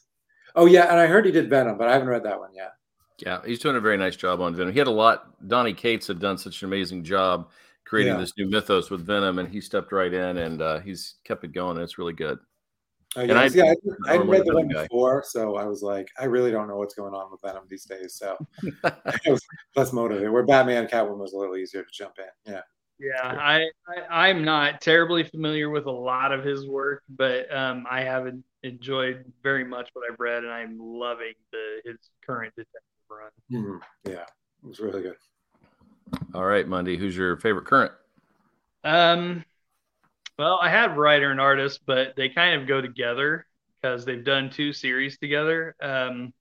[0.54, 2.72] Oh yeah, and I heard he did Venom, but I haven't read that one yet.
[3.18, 4.72] Yeah, he's doing a very nice job on Venom.
[4.72, 5.48] He had a lot.
[5.48, 7.50] Donny Cates had done such an amazing job
[7.92, 8.20] creating Yeah.
[8.20, 11.52] this new mythos with Venom, and he stepped right in and uh, he's kept it
[11.52, 11.76] going.
[11.76, 12.38] And it's really good.
[13.14, 13.74] Uh, And yeah, I- see, I,
[14.08, 14.84] I hadn't read the one guy.
[14.84, 17.84] before, so I was like, I really don't know what's going on with Venom these
[17.84, 18.14] days.
[18.14, 18.38] So
[18.84, 19.42] I was
[19.76, 20.30] less motivated.
[20.30, 22.52] Where Batman, Catwoman was a little easier to jump in.
[22.54, 22.62] Yeah.
[22.98, 27.84] Yeah, I, I I'm not terribly familiar with a lot of his work, but um,
[27.90, 32.54] I have en- enjoyed very much what I've read, and I'm loving the his current
[32.54, 32.80] detective
[33.10, 33.30] run.
[33.52, 33.80] Mhm.
[34.08, 34.22] Yeah,
[34.62, 35.16] it was really good.
[36.34, 36.96] All right, Monday.
[36.96, 37.92] Who's your favorite current?
[38.84, 39.44] Um,
[40.38, 43.46] well, I had writer and artist, but they kind of go together
[43.80, 45.74] because they've done two series together.
[45.82, 46.32] Um,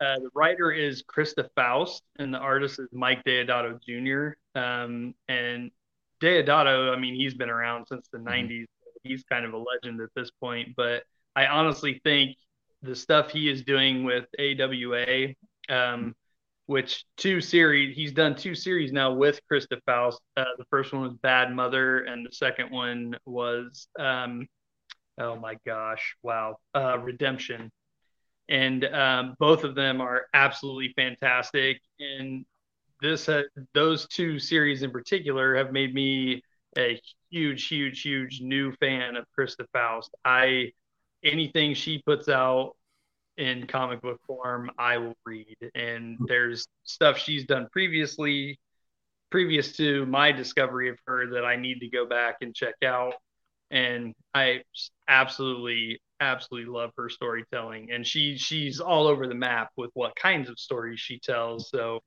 [0.00, 4.38] uh, the writer is Christa Faust, and the artist is Mike Deodato Jr.
[4.58, 5.72] Um, and
[6.22, 8.66] Deodato, I mean, he's been around since the '90s.
[9.02, 10.76] He's kind of a legend at this point.
[10.76, 11.02] But
[11.34, 12.36] I honestly think
[12.82, 15.34] the stuff he is doing with AWA,
[15.68, 16.14] um,
[16.68, 20.20] which two series he's done two series now with Christa Faust.
[20.36, 24.46] Uh, the first one was Bad Mother, and the second one was um,
[25.18, 27.72] oh my gosh, wow, uh, Redemption.
[28.50, 31.80] And um, both of them are absolutely fantastic.
[32.00, 32.44] And
[33.00, 36.42] this uh, those two series in particular have made me
[36.76, 37.00] a
[37.30, 40.14] huge, huge, huge new fan of Christa Faust.
[40.22, 40.72] I
[41.24, 42.74] anything she puts out
[43.38, 45.56] in comic book form, I will read.
[45.74, 48.58] And there's stuff she's done previously,
[49.30, 53.14] previous to my discovery of her, that I need to go back and check out.
[53.70, 54.62] And I
[55.06, 57.92] absolutely, absolutely love her storytelling.
[57.92, 61.70] And she she's all over the map with what kinds of stories she tells.
[61.70, 62.00] So,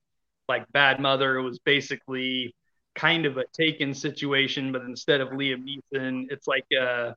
[0.50, 2.54] like Bad Mother was basically
[2.94, 7.16] kind of a taken situation, but instead of Liam Neeson, it's like a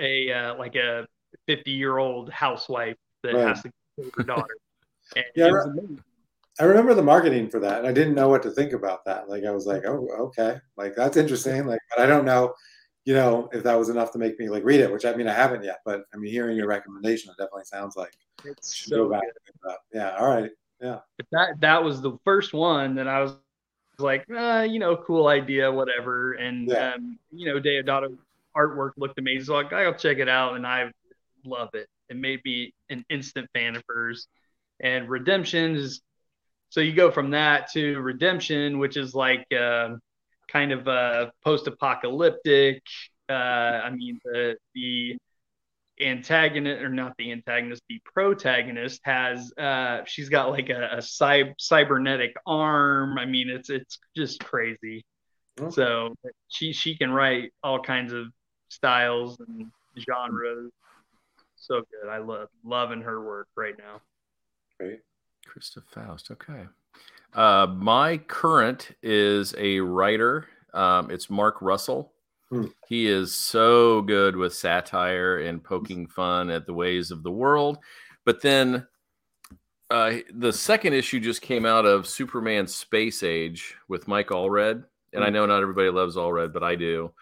[0.00, 1.06] a uh, like a
[1.46, 2.96] 50 year old housewife
[3.28, 3.48] that Right.
[3.48, 4.56] has to daughter.
[5.16, 6.02] And Yeah, it was amazing.
[6.60, 9.28] I remember the marketing for that, and I didn't know what to think about that.
[9.28, 11.66] Like, I was like, oh, okay, like that's interesting.
[11.66, 12.52] Like, but I don't know,
[13.04, 14.92] you know, if that was enough to make me like read it.
[14.92, 17.96] Which I mean, I haven't yet, but I mean, hearing your recommendation, it definitely sounds
[17.96, 18.12] like
[18.44, 19.22] It's so go back.
[19.22, 19.32] good.
[19.64, 19.78] and it.
[19.94, 20.50] Yeah, all right.
[20.80, 23.34] But that that was the first one that I was
[23.98, 26.34] like, uh, you know, cool idea, whatever.
[26.34, 26.94] And Yeah.
[26.94, 28.16] um, you know, Deodato
[28.56, 29.44] artwork looked amazing.
[29.46, 30.54] So like, I'll check it out.
[30.56, 30.92] And I've
[31.44, 31.88] love it.
[32.08, 34.28] It made me an instant fan of hers.
[34.80, 36.00] And Redemption is
[36.70, 39.96] so you go from that to Redemption, which is like uh,
[40.48, 42.82] kind of a post-apocalyptic.
[43.28, 45.16] Uh, I mean, the the
[46.00, 51.54] antagonist or not the antagonist, the protagonist has uh, she's got like a, a cy-
[51.58, 53.18] cybernetic arm.
[53.18, 55.04] I mean, it's it's just crazy.
[55.60, 55.74] Okay.
[55.74, 56.14] So
[56.48, 58.26] she she can write all kinds of
[58.68, 60.70] styles and genres.
[61.58, 62.10] So good.
[62.10, 64.00] I love loving her work right now.
[64.78, 65.00] Great.
[65.46, 66.30] Christa Faust.
[66.30, 66.66] Okay.
[67.34, 70.46] Uh, my current is a writer.
[70.72, 72.12] Um, it's Mark Russell.
[72.50, 72.66] Hmm.
[72.88, 77.78] He is so good with satire and poking fun at the ways of the world.
[78.24, 78.86] But then
[79.90, 84.84] uh, the second issue just came out of Superman Space Age with Mike Allred.
[85.12, 85.34] And I hmm.
[85.34, 87.12] know not everybody loves Allred, but I do.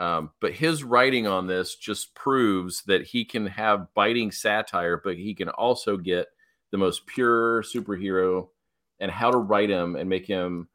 [0.00, 5.16] Um, but his writing on this just proves that he can have biting satire, but
[5.16, 6.28] he can also get
[6.70, 8.48] the most pure superhero
[8.98, 10.68] and how to write him and make him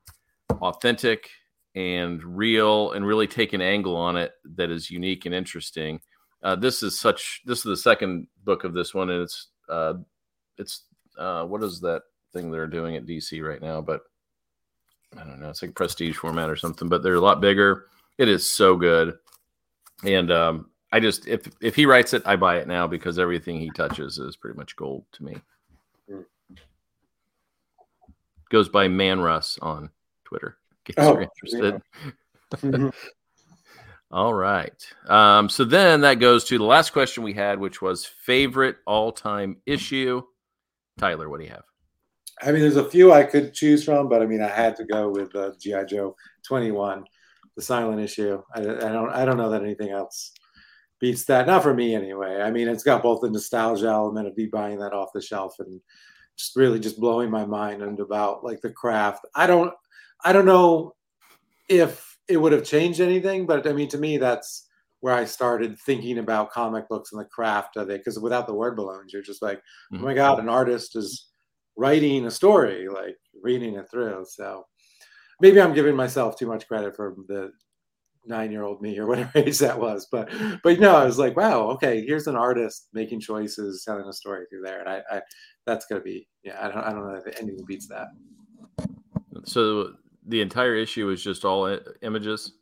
[0.61, 1.31] authentic
[1.73, 5.99] and real and really take an angle on it that is unique and interesting.
[6.43, 7.41] Uh, this is such.
[7.47, 9.95] This is the second book of this one, and it's uh,
[10.59, 10.83] it's
[11.17, 13.81] uh, what is that thing they're doing at DC right now?
[13.81, 14.01] But
[15.17, 15.49] I don't know.
[15.49, 17.87] It's like prestige format or something, but they're a lot bigger.
[18.17, 19.17] It is so good,
[20.03, 23.59] and um, I just if if he writes it, I buy it now because everything
[23.59, 25.35] he touches is pretty much gold to me.
[28.49, 29.89] Goes by Man Russ on
[30.23, 30.57] Twitter.
[30.87, 31.81] In case oh, you're interested.
[32.63, 32.91] Yeah.
[34.11, 34.93] all right.
[35.07, 39.57] Um, so then that goes to the last question we had, which was favorite all-time
[39.65, 40.21] issue.
[40.97, 41.63] Tyler, what do you have?
[42.41, 44.85] I mean, there's a few I could choose from, but I mean, I had to
[44.85, 47.03] go with uh, GI Joe 21
[47.55, 48.41] the silent issue.
[48.53, 50.31] I, I, don't I don't know that anything else
[50.99, 51.47] beats that.
[51.47, 52.41] Not for me anyway.
[52.41, 55.55] I mean, it's got both the nostalgia element of me buying that off the shelf
[55.59, 55.79] and
[56.37, 59.25] just really just blowing my mind and about like the craft.
[59.35, 59.73] I don't
[60.23, 60.95] I don't know
[61.69, 64.67] if it would have changed anything, but I mean to me that's
[65.01, 67.99] where I started thinking about comic books and the craft of it.
[67.99, 69.97] Because without the word balloons, you're just like, mm-hmm.
[69.97, 71.27] oh my god, an artist is
[71.77, 74.25] writing a story, like reading it through.
[74.27, 74.65] So
[75.41, 77.51] maybe I'm giving myself too much credit for the
[78.27, 80.07] nine year old me or whatever age that was.
[80.11, 80.29] But
[80.63, 84.45] but no, I was like, wow, okay, here's an artist making choices, telling a story
[84.49, 85.21] through there, and I, I
[85.65, 86.57] that's gonna be yeah.
[86.61, 88.07] I don't I don't know if anything beats that.
[89.43, 89.93] So
[90.27, 92.53] the entire issue is just all images.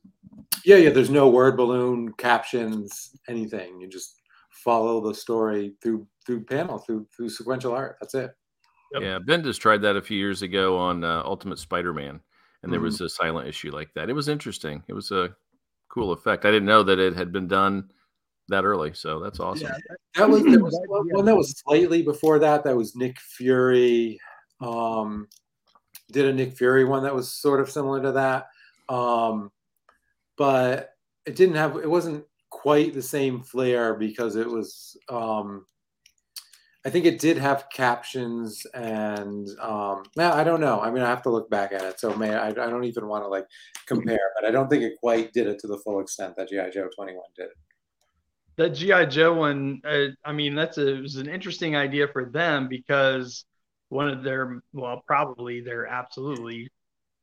[0.65, 0.89] Yeah, yeah.
[0.89, 3.79] There's no word balloon captions, anything.
[3.81, 4.21] You just
[4.51, 7.97] follow the story through through panel through through sequential art.
[8.01, 8.31] That's it.
[8.93, 9.01] Yep.
[9.01, 12.19] Yeah, Bendis tried that a few years ago on uh, Ultimate Spider-Man
[12.63, 12.85] and there mm-hmm.
[12.85, 14.09] was a silent issue like that.
[14.09, 14.83] It was interesting.
[14.87, 15.35] It was a
[15.89, 16.45] cool effect.
[16.45, 17.91] I didn't know that it had been done
[18.47, 19.67] that early, so that's awesome.
[19.67, 22.63] Yeah, that was, there was one that was slightly before that.
[22.63, 24.19] That was Nick Fury.
[24.61, 25.27] Um,
[26.11, 28.47] did a Nick Fury one that was sort of similar to that,
[28.89, 29.51] um,
[30.37, 30.95] but
[31.25, 31.77] it didn't have.
[31.77, 35.65] It wasn't quite the same flair because it was um,
[36.85, 40.81] I think it did have captions and um now I don't know.
[40.81, 41.99] I mean I have to look back at it.
[41.99, 43.47] So may I, I don't even want to like
[43.85, 46.71] compare, but I don't think it quite did it to the full extent that GI
[46.73, 47.49] Joe 21 did.
[48.57, 52.25] That GI Joe one uh, I mean that's a, it was an interesting idea for
[52.25, 53.45] them because
[53.89, 56.69] one of their well probably their absolutely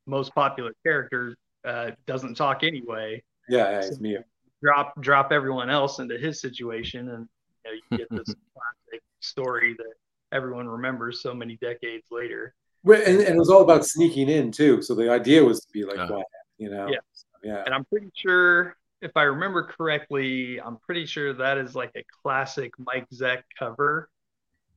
[0.07, 1.37] most popular characters
[1.67, 3.23] uh, doesn't talk anyway.
[3.49, 4.17] Yeah, yeah so it's me.
[4.63, 7.29] Drop drop everyone else into his situation and
[7.65, 9.95] you, know, you get this classic story that
[10.33, 12.55] everyone remembers so many decades later.
[12.85, 14.83] and, and, it was all about sneaking in too.
[14.83, 16.23] So the idea was to be like, uh,
[16.59, 16.99] you know, yeah,
[17.43, 17.63] yeah.
[17.65, 22.05] And I'm pretty sure, if I remember correctly, I'm pretty sure that is like a
[22.23, 24.09] classic Mike Zeck cover.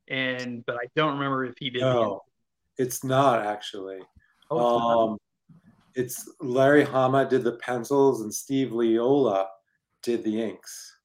[0.09, 1.81] And but I don't remember if he did.
[1.81, 2.21] No,
[2.77, 3.99] it's not actually.
[4.51, 5.17] Oh, um,
[5.95, 9.45] it's Larry Hama did the pencils and Steve Leialoha
[10.01, 10.97] did the inks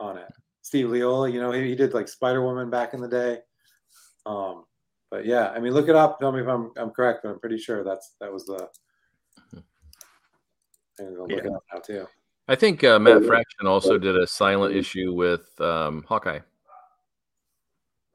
[0.00, 0.32] on it.
[0.72, 1.30] Steve Leialoha.
[1.30, 3.40] You know, he, he did like Spider Woman back in the day.
[4.24, 4.64] Um,
[5.10, 6.18] but yeah, I mean, look it up.
[6.18, 8.70] Tell me if I'm I'm correct, but I'm pretty sure that's that was the.
[9.54, 9.62] I'm
[10.98, 11.36] gonna look yeah.
[11.36, 12.06] it up now too.
[12.48, 16.40] I think uh, Matt Fraction also did a silent issue with um, Hawkeye.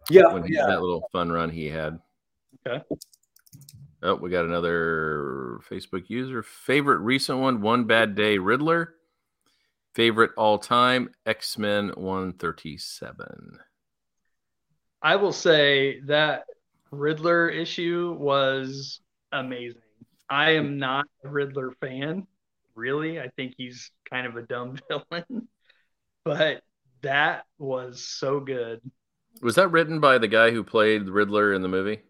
[0.10, 0.66] Yeah, when he, yeah.
[0.66, 2.00] that little fun run he had.
[2.66, 2.84] Okay.
[4.02, 6.42] Oh, we got another Facebook user.
[6.42, 8.96] Favorite recent one: One Bad Day Riddler.
[9.98, 13.58] Favorite all time X Men 137.
[15.02, 16.44] I will say that
[16.92, 19.82] Riddler issue was amazing.
[20.30, 22.28] I am not a Riddler fan,
[22.76, 23.20] really.
[23.20, 25.48] I think he's kind of a dumb villain.
[26.24, 26.62] But
[27.02, 28.80] that was so good.
[29.42, 32.02] Was that written by the guy who played Riddler in the movie?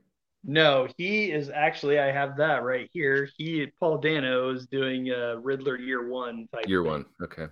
[0.43, 1.99] No, he is actually.
[1.99, 3.29] I have that right here.
[3.37, 6.67] He Paul Dano is doing uh, Riddler Year One type.
[6.67, 6.91] Year thing.
[6.91, 7.05] one.
[7.23, 7.45] Okay.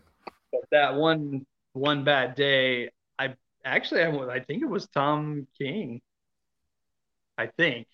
[0.51, 6.01] But that one one bad day, I actually I, I think it was Tom King.
[7.37, 7.87] I think.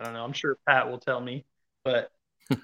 [0.00, 0.24] I don't know.
[0.24, 1.44] I'm sure Pat will tell me,
[1.84, 2.10] but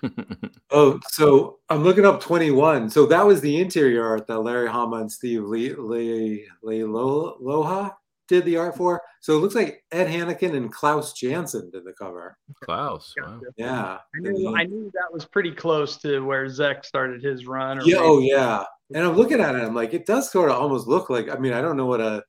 [0.70, 2.88] Oh, so I'm looking up 21.
[2.88, 7.92] So that was the interior art that Larry Hama and Steve Lee, Lee, Lee Loha
[8.32, 9.02] did the art for.
[9.20, 12.38] So it looks like Ed Hannigan and Klaus Janson did the cover.
[12.64, 13.12] Klaus.
[13.20, 13.40] Wow.
[13.56, 13.98] Yeah.
[14.14, 17.78] I knew I knew that was pretty close to where Zeck started his run.
[17.78, 17.96] Or Yeah.
[17.96, 18.64] maybe- Oh, yeah.
[18.94, 19.62] And I'm looking at it.
[19.62, 21.28] I'm like, it does sort of almost look like.
[21.28, 22.24] I mean, I don't know what a.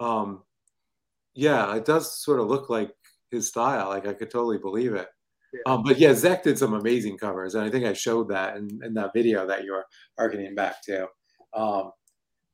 [0.00, 0.42] Um,
[1.34, 2.92] yeah, it does sort of look like
[3.30, 3.88] his style.
[3.88, 5.08] Like I could totally believe it.
[5.52, 5.72] Yeah.
[5.72, 8.80] Um, but yeah, Zeck did some amazing covers, and I think I showed that in,
[8.84, 9.84] in that video that you're
[10.18, 11.06] harkening back to.
[11.52, 11.92] Um,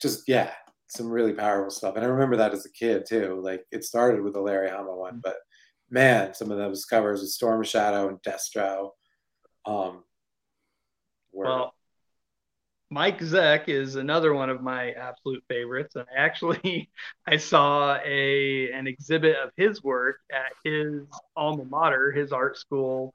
[0.01, 0.53] just yeah,
[0.91, 1.97] some really powerful stuff.
[1.97, 3.41] And I remember that as a kid too.
[3.43, 5.36] Like it started with the Larry Hama one, but
[5.91, 8.91] man, some of those covers with Storm Shadow and Destro.
[9.66, 10.05] Um,
[11.32, 11.74] were Well,
[12.91, 16.91] Mike Zeck is another one of my absolute favorites, and actually,
[17.26, 21.05] I saw a an exhibit of his work at his
[21.36, 23.14] alma mater, his art school,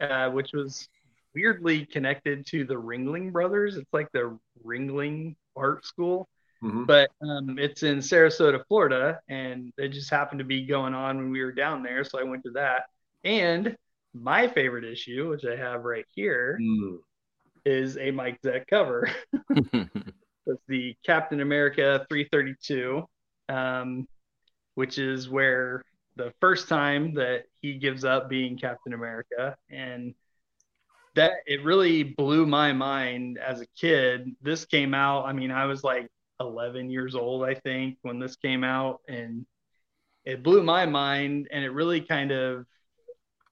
[0.00, 0.88] uh, which was
[1.34, 3.76] weirdly connected to the Ringling Brothers.
[3.76, 6.28] It's like the Ringling Art School,
[6.62, 6.86] mhm.
[6.86, 11.30] but um, it's in Sarasota, Florida, and it just happened to be going on when
[11.30, 12.84] we were down there, so I went to that.
[13.24, 13.76] And
[14.14, 16.98] my favorite issue, which I have right here, Mm.
[17.64, 19.08] is a Mike Zeck cover.
[20.46, 23.04] It's the Captain America 332,
[23.48, 24.08] um,
[24.74, 25.82] which is where
[26.16, 30.14] the first time that he gives up being Captain America, and
[31.14, 34.34] that it really blew my mind as a kid.
[34.40, 35.26] This came out.
[35.26, 36.08] I mean, I was like
[36.40, 39.46] 11 years old, I think, when this came out, and
[40.24, 42.66] it blew my mind, and it really kind of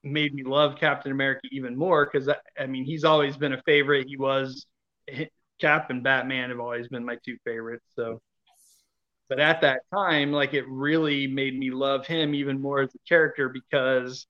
[0.03, 2.29] made me love Captain America even more because
[2.59, 4.07] I mean he's always been a favorite.
[4.09, 4.67] He was
[5.61, 7.85] Cap and Batman have always been my two favorites.
[7.97, 8.21] So,
[9.29, 13.09] but at that time, like it really made me love him even more as a
[13.09, 14.27] character because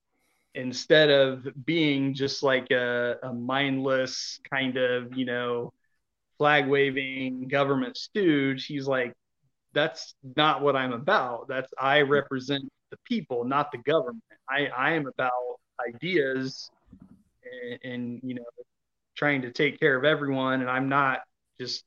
[0.54, 5.72] instead of being just like a, a mindless kind of you know
[6.38, 9.12] flag waving government stooge, he's like
[9.74, 11.46] that's not what I'm about.
[11.48, 14.22] That's I represent the people, not the government.
[14.48, 15.32] I, I am about
[15.94, 16.70] ideas
[17.44, 18.44] and, and you know
[19.16, 21.20] trying to take care of everyone and i'm not
[21.60, 21.84] just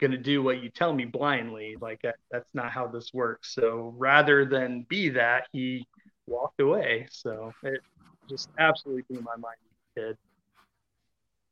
[0.00, 1.76] going to do what you tell me blindly.
[1.80, 3.54] Like that, that's not how this works.
[3.54, 5.86] So rather than be that he
[6.26, 7.06] walked away.
[7.10, 7.80] So it
[8.28, 9.56] just absolutely blew my mind
[9.96, 10.16] kid.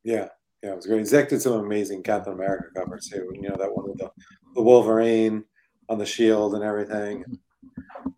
[0.03, 0.29] Yeah,
[0.65, 1.03] yeah, it was great.
[1.03, 3.31] Zeck did some amazing Captain America covers too.
[3.35, 4.11] You know that one with the,
[4.55, 5.45] the Wolverine
[5.91, 7.23] on the shield and everything.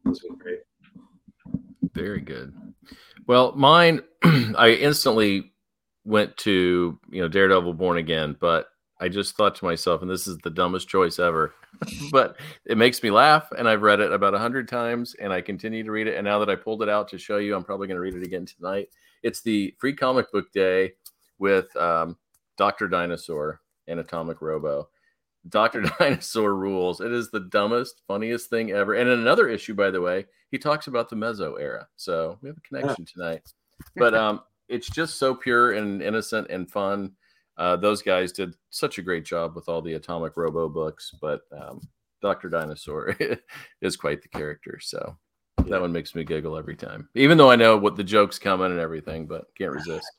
[0.05, 0.61] Those were great.
[1.92, 2.55] Very good.
[3.26, 5.55] Well, mine, I instantly
[6.05, 8.68] went to you know Daredevil Born Again, but
[9.01, 11.53] I just thought to myself, and this is the dumbest choice ever,
[12.12, 15.40] but it makes me laugh, and I've read it about a hundred times, and I
[15.40, 16.14] continue to read it.
[16.14, 18.14] And now that I pulled it out to show you, I'm probably going to read
[18.14, 18.88] it again tonight.
[19.24, 20.92] It's the Free Comic Book Day
[21.38, 22.16] with um,
[22.57, 24.88] Doctor Dinosaur and Atomic Robo.
[25.48, 25.82] Dr.
[25.98, 27.00] Dinosaur rules.
[27.00, 28.94] It is the dumbest, funniest thing ever.
[28.94, 31.86] And in another issue, by the way, he talks about the Mezo era.
[31.96, 33.42] So we have a connection tonight.
[33.94, 37.12] But um, it's just so pure and innocent and fun.
[37.57, 41.42] Uh, those guys did such a great job with all the Atomic Robo books, but
[41.57, 41.80] um,
[42.20, 42.48] Dr.
[42.48, 43.16] Dinosaur
[43.80, 44.78] is quite the character.
[44.80, 45.16] So
[45.66, 48.70] that one makes me giggle every time, even though I know what the joke's coming
[48.70, 50.11] and everything, but can't resist.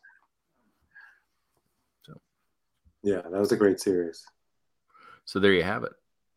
[3.07, 4.25] Yeah, that was a great series.
[5.23, 5.93] So there you have it.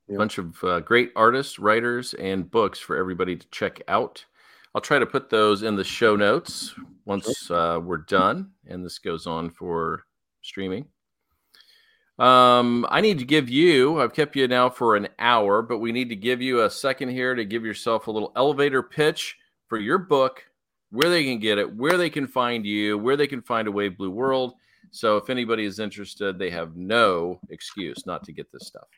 [0.09, 0.19] A Yeah.
[0.19, 4.25] bunch of uh, great artists, writers, and books for everybody to check out.
[4.73, 6.73] I'll try to put those in the show notes
[7.05, 10.05] once uh, we're done, and this goes on for
[10.43, 10.87] streaming.
[12.21, 15.91] Um, I need to give you, I've kept you now for an hour, but we
[15.91, 19.77] need to give you a second here to give yourself a little elevator pitch for
[19.77, 20.45] your book,
[20.91, 23.73] where they can get it, where they can find you, where they can find a
[23.73, 24.55] Wave Blue World.
[24.91, 28.89] So if anybody is interested, they have no excuse not to get this stuff.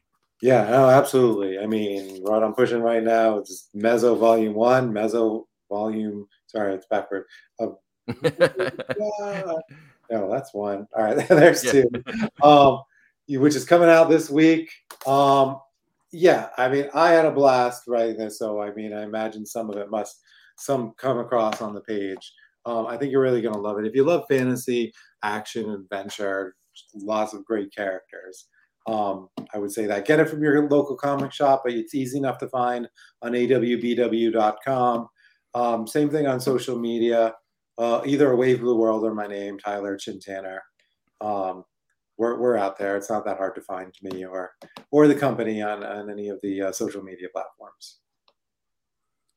[0.40, 1.58] Yeah, no, absolutely.
[1.60, 6.26] I mean, what I'm pushing right now is Mezo Volume One, Mezo Volume.
[6.46, 7.26] Sorry, it's backward.
[7.60, 7.68] Ah,
[10.10, 10.88] no, that's one.
[10.96, 11.88] All right, there's two.
[12.42, 12.82] Um,
[13.28, 14.70] which is coming out this week.
[15.06, 15.60] Um,
[16.10, 19.70] yeah, I mean, I had a blast writing this, so I mean, I imagine some
[19.70, 20.20] of it must
[20.56, 22.32] some come across on the page.
[22.66, 24.92] Um, I think you're really gonna love it if you love fantasy,
[25.22, 26.54] action, adventure,
[26.94, 28.46] lots of great characters.
[28.86, 32.18] Um, I would say that get it from your local comic shop, but it's easy
[32.18, 32.88] enough to find
[33.22, 35.08] on awbw.com.
[35.54, 37.34] Um, same thing on social media,
[37.78, 40.62] uh, either A Wave Blue World or my name, Tyler Chin-Tanner.
[41.20, 41.64] Um,
[42.18, 42.96] we're, we're out there.
[42.96, 44.52] It's not that hard to find me or
[44.90, 47.98] or the company on, on any of the uh, social media platforms.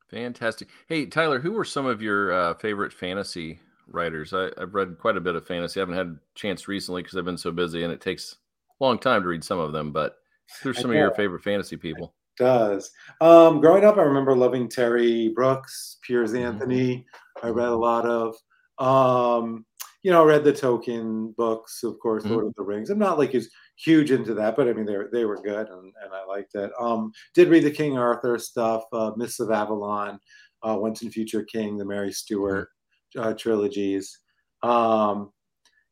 [0.10, 0.70] Fantastic.
[0.88, 4.34] Hey, Tyler, who were some of your uh, favorite fantasy writers?
[4.34, 5.80] I, have read quite a bit of fantasy.
[5.80, 8.38] I haven't had a chance recently because I've been so busy and it takes
[8.80, 9.92] a long time to read some of them.
[9.92, 10.18] But
[10.64, 12.14] there's some of your favorite fantasy people?
[12.38, 12.92] It does.
[13.22, 16.46] Um, growing up, I remember loving Terry Brooks, Piers mm-hmm.
[16.46, 17.06] Anthony.
[17.44, 18.36] I read a lot of.
[18.78, 19.66] Um,
[20.04, 22.34] you know, I read the Tolkien books, of course, mm-hmm.
[22.34, 22.92] Lord of the Rings.
[22.92, 25.68] I'm not like as huge into that, but I mean, they were, they were good
[25.68, 26.72] and, and I liked it.
[26.80, 30.20] Um, did read the King Arthur stuff, uh, of Avalon,
[30.62, 32.70] uh, Once and Future King, the Mary Stewart
[33.18, 34.20] uh, trilogies.
[34.64, 35.32] Um,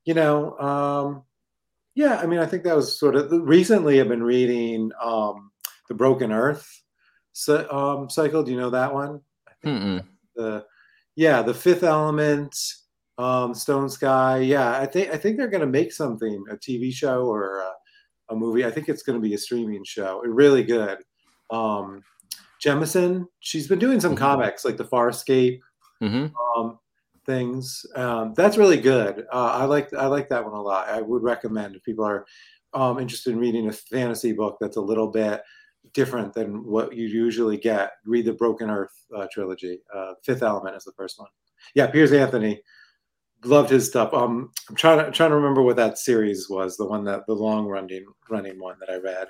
[0.05, 1.23] you know, um,
[1.95, 5.51] yeah, I mean, I think that was sort of recently I've been reading um,
[5.87, 6.67] The Broken Earth
[7.69, 8.43] um, cycle.
[8.43, 9.21] Do you know that one?
[10.35, 10.65] The,
[11.15, 12.55] yeah, The Fifth Element
[13.17, 14.39] um, Stone Sky.
[14.39, 18.33] Yeah, I think I think they're going to make something, a TV show or a,
[18.33, 18.65] a movie.
[18.65, 20.21] I think it's going to be a streaming show.
[20.25, 20.97] really good.
[21.51, 22.03] Um,
[22.63, 24.23] Jemisin, she's been doing some mm-hmm.
[24.23, 25.59] comics like the Farscape
[26.01, 26.59] mm-hmm.
[26.59, 26.79] um,
[27.25, 27.85] things.
[27.95, 29.25] Um, that's really good.
[29.31, 30.87] Uh, I like I like that one a lot.
[30.89, 32.25] I would recommend if people are
[32.73, 35.41] um, interested in reading a fantasy book that's a little bit
[35.93, 37.91] different than what you usually get.
[38.05, 39.79] Read the Broken Earth uh, trilogy.
[39.93, 41.29] Uh, Fifth Element is the first one.
[41.75, 42.61] Yeah, Piers Anthony
[43.45, 44.13] loved his stuff.
[44.13, 46.77] Um, I'm trying to trying to remember what that series was.
[46.77, 49.27] The one that the long running running one that I read,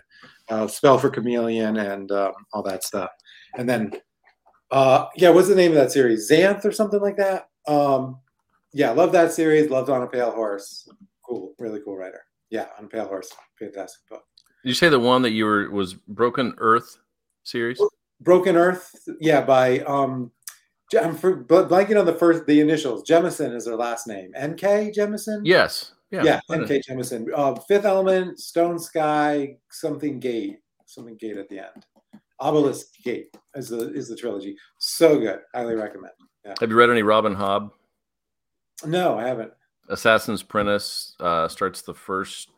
[0.49, 3.09] uh, Spell for Chameleon and um, all that stuff.
[3.57, 3.91] And then,
[4.71, 6.29] uh, yeah, what's the name of that series?
[6.29, 7.47] Xanth or something like that.
[7.67, 8.19] Um,
[8.73, 9.69] yeah, love that series.
[9.69, 10.87] Loved On a Pale Horse.
[11.25, 12.23] Cool, really cool writer.
[12.49, 14.23] Yeah, On a Pale Horse, fantastic book.
[14.63, 16.97] Did you say the one that you were was Broken Earth
[17.43, 17.81] series?
[18.21, 18.89] Broken Earth,
[19.19, 20.31] yeah, by um
[20.95, 23.03] I'm for, blanking on the first the initials.
[23.03, 24.31] Jemisin is her last name.
[24.35, 24.91] N.K.
[24.95, 25.41] Jemisin.
[25.43, 25.93] Yes.
[26.11, 26.23] Yeah.
[26.23, 26.39] Yeah.
[26.51, 26.81] N.K.
[26.87, 27.27] Jemisin.
[27.35, 31.85] Uh, Fifth Element, Stone Sky, something Gate, something Gate at the end.
[32.39, 34.55] Obelisk Gate is the is the trilogy.
[34.79, 35.39] So good.
[35.53, 36.13] Highly recommend.
[36.45, 36.53] Yeah.
[36.59, 37.71] Have you read any Robin Hobb?
[38.85, 39.51] No, I haven't.
[39.89, 42.49] Assassin's Apprentice uh, starts the first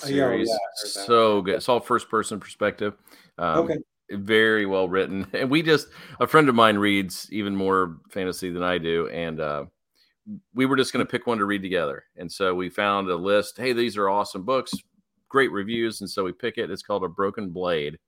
[0.00, 0.48] series.
[0.48, 1.56] Oh, yeah, so good.
[1.56, 2.94] It's all first person perspective.
[3.38, 3.78] Um, okay
[4.10, 5.26] very well written.
[5.34, 5.88] And we just
[6.20, 9.64] a friend of mine reads even more fantasy than I do, and uh,
[10.54, 12.04] we were just going to pick one to read together.
[12.16, 13.58] And so we found a list.
[13.58, 14.72] Hey, these are awesome books,
[15.28, 16.70] great reviews, and so we pick it.
[16.70, 17.98] It's called A Broken Blade,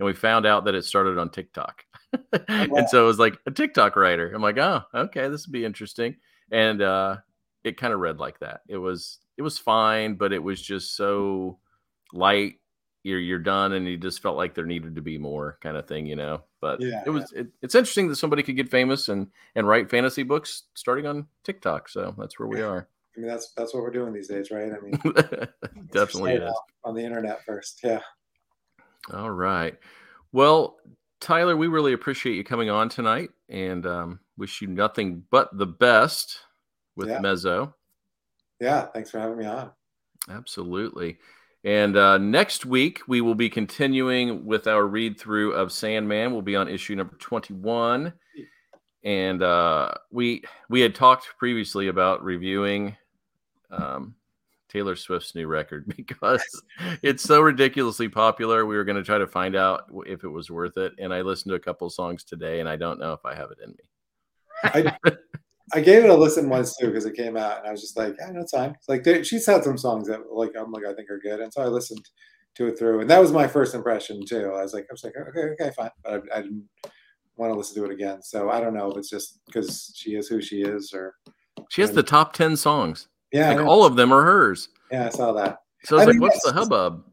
[0.00, 1.84] and we found out that it started on TikTok.
[2.48, 4.32] and so it was like a TikTok writer.
[4.34, 6.16] I'm like, oh, okay, this would be interesting.
[6.50, 7.18] And uh,
[7.62, 8.62] it kind of read like that.
[8.66, 11.58] It was it was fine, but it was just so
[12.12, 12.54] light
[13.02, 15.86] you're you're done and you just felt like there needed to be more kind of
[15.86, 17.42] thing you know but yeah, it was yeah.
[17.42, 21.26] it, it's interesting that somebody could get famous and and write fantasy books starting on
[21.42, 24.50] tiktok so that's where we are i mean that's that's what we're doing these days
[24.50, 24.92] right i mean
[25.92, 26.52] definitely is.
[26.84, 28.00] on the internet first yeah
[29.12, 29.78] all right
[30.32, 30.76] well
[31.20, 35.66] tyler we really appreciate you coming on tonight and um, wish you nothing but the
[35.66, 36.40] best
[36.96, 37.18] with yeah.
[37.18, 37.72] mezo
[38.60, 39.70] yeah thanks for having me on
[40.30, 41.18] absolutely
[41.62, 46.32] and uh, next week, we will be continuing with our read through of Sandman.
[46.32, 48.12] We'll be on issue number 21.
[49.02, 52.96] And uh, we we had talked previously about reviewing
[53.70, 54.14] um,
[54.70, 56.42] Taylor Swift's new record because
[57.02, 58.64] it's so ridiculously popular.
[58.64, 60.92] We were going to try to find out if it was worth it.
[60.98, 63.50] And I listened to a couple songs today, and I don't know if I have
[63.50, 63.84] it in me.
[64.62, 64.96] I,
[65.72, 67.96] I gave it a listen once too because it came out, and I was just
[67.96, 71.10] like, "Yeah, no time." Like she's had some songs that like I'm like I think
[71.10, 72.08] are good, and so I listened
[72.56, 74.52] to it through, and that was my first impression too.
[74.54, 76.68] I was like, I was like, okay, okay, fine, but I, I didn't
[77.36, 78.22] want to listen to it again.
[78.22, 81.14] So I don't know if it's just because she is who she is, or
[81.70, 83.08] she has the top ten songs.
[83.32, 84.68] Yeah, like all of them are hers.
[84.90, 85.58] Yeah, I saw that.
[85.84, 87.04] So it's I like, what's the hubbub?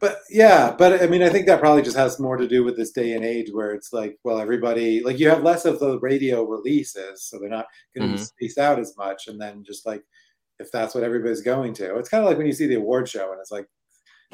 [0.00, 2.76] but yeah, but I mean, I think that probably just has more to do with
[2.76, 6.00] this day and age where it's like, well, everybody like you have less of the
[6.00, 8.22] radio releases, so they're not going to mm-hmm.
[8.22, 10.02] be spaced out as much, and then just like
[10.58, 13.08] if that's what everybody's going to, it's kind of like when you see the award
[13.08, 13.66] show and it's like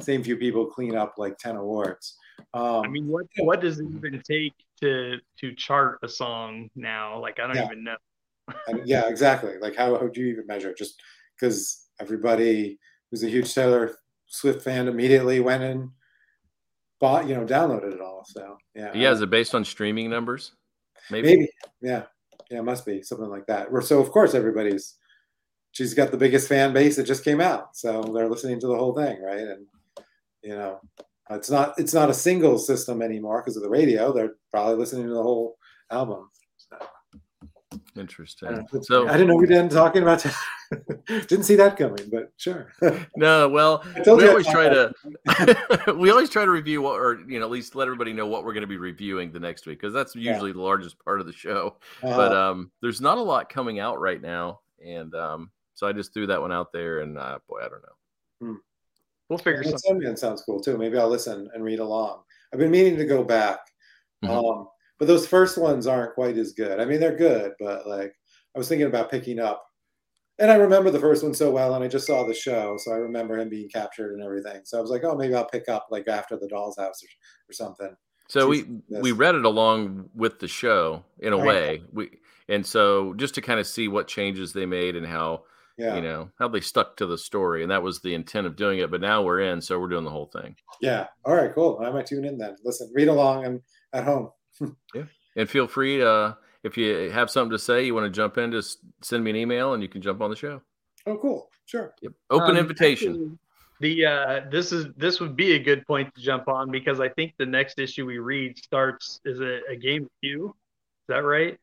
[0.00, 2.16] same few people clean up like ten awards.
[2.54, 7.20] Um, I mean, what what does it even take to to chart a song now?
[7.20, 7.64] Like, I don't yeah.
[7.64, 7.96] even know.
[8.84, 9.58] yeah, exactly.
[9.60, 10.72] Like, how, how do you even measure?
[10.72, 11.02] Just
[11.38, 12.78] because everybody
[13.10, 15.90] who's a huge Taylor Swift fan immediately went and
[17.00, 18.24] bought, you know, downloaded it all.
[18.26, 18.92] So yeah.
[18.94, 20.52] Yeah, is it based on streaming numbers?
[21.10, 21.28] Maybe.
[21.28, 21.50] Maybe.
[21.80, 22.04] Yeah.
[22.50, 23.68] Yeah, it must be something like that.
[23.84, 24.96] So of course everybody's
[25.72, 27.76] she's got the biggest fan base that just came out.
[27.76, 29.40] So they're listening to the whole thing, right?
[29.40, 29.66] And
[30.42, 30.80] you know,
[31.30, 34.12] it's not it's not a single system anymore because of the radio.
[34.12, 35.58] They're probably listening to the whole
[35.90, 36.30] album.
[37.96, 38.48] So, I, Interesting.
[38.48, 38.80] don't know.
[38.82, 40.24] So I didn't know we didn't talking about.
[41.08, 42.72] didn't see that coming, but sure.
[43.16, 44.92] no, well, we always try about
[45.86, 48.26] to we always try to review what, or you know, at least let everybody know
[48.26, 50.32] what we're going to be reviewing the next week because that's Yeah.
[50.32, 51.76] usually the largest part of the show.
[52.02, 55.92] Uh, But um, there's not a lot coming out right now, and um, so I
[55.92, 58.56] just threw that one out there, and uh, boy, I don't know.
[59.30, 60.16] We'll figure That something.
[60.16, 60.76] Sounds cool too.
[60.76, 62.22] Maybe I'll listen and read along.
[62.52, 63.58] I've been meaning to go back,
[64.22, 64.28] Mhm.
[64.30, 64.68] um,
[64.98, 66.80] but those first ones aren't quite as good.
[66.80, 68.12] I mean, they're good, but like
[68.54, 69.62] I was thinking about picking up,
[70.38, 72.92] and I remember the first one so well, and I just saw the show, so
[72.92, 74.62] I remember him being captured and everything.
[74.64, 77.08] So I was like, oh, maybe I'll pick up like after the Doll's House or,
[77.50, 77.96] or something.
[78.28, 81.46] So we we read it along with the show in a Right.
[81.46, 81.82] way.
[81.92, 82.10] We
[82.48, 85.44] and so just to kind of see what changes they made and how
[85.78, 88.56] Yeah, you know how they stuck to the story, and that was the intent of
[88.56, 88.90] doing it.
[88.90, 90.56] But now we're in, so we're doing the whole thing.
[90.80, 91.06] yeah.
[91.24, 91.80] All right, cool.
[91.82, 92.56] I might tune in then.
[92.64, 93.60] Listen, read along and
[93.92, 94.30] at home.
[95.36, 98.38] And feel free to uh, if you have something to say, you want to jump
[98.38, 100.62] in, just send me an email, and you can jump on the show.
[101.06, 101.50] Oh, cool.
[101.66, 101.94] Sure.
[102.00, 102.12] Yep.
[102.30, 103.10] Open Um, invitation.
[103.12, 103.38] actually,
[103.80, 107.08] The uh, this is this would be a good point to jump on because I
[107.10, 110.48] think the next issue we read starts is a, a game of you.
[110.48, 111.58] Is that right?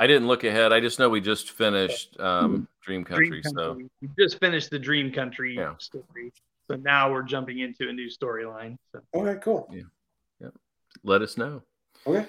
[0.00, 0.72] I didn't look ahead.
[0.72, 3.40] I just know we just finished um, Dream Country.
[3.40, 5.76] Dream So We just finished the Dream Country Yeah.
[5.78, 6.32] story,
[6.68, 8.76] so now we're jumping into a new storyline.
[8.90, 9.68] So All right, cool.
[9.72, 9.82] Yeah.
[10.40, 10.48] yeah.
[11.04, 11.62] Let us know.
[12.06, 12.26] Okay.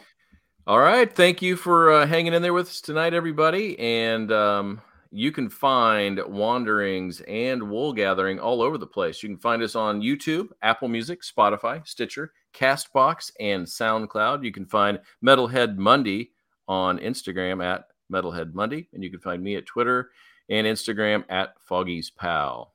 [0.68, 1.14] All right.
[1.14, 3.78] Thank you for uh, hanging in there with us tonight, everybody.
[3.78, 9.22] And um, you can find Wanderings and Wool Gathering all over the place.
[9.22, 14.44] You can find us on YouTube, Apple Music, Spotify, Stitcher, Castbox, and SoundCloud.
[14.44, 16.32] You can find Metalhead Monday
[16.68, 18.88] on Instagram at Metalhead Monday.
[18.94, 20.10] And you can find me at Twitter
[20.50, 22.74] and Instagram at Foggy's Pal.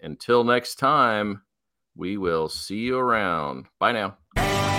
[0.00, 1.42] Until next time,
[1.96, 3.66] we will see you around.
[3.78, 4.71] Bye now.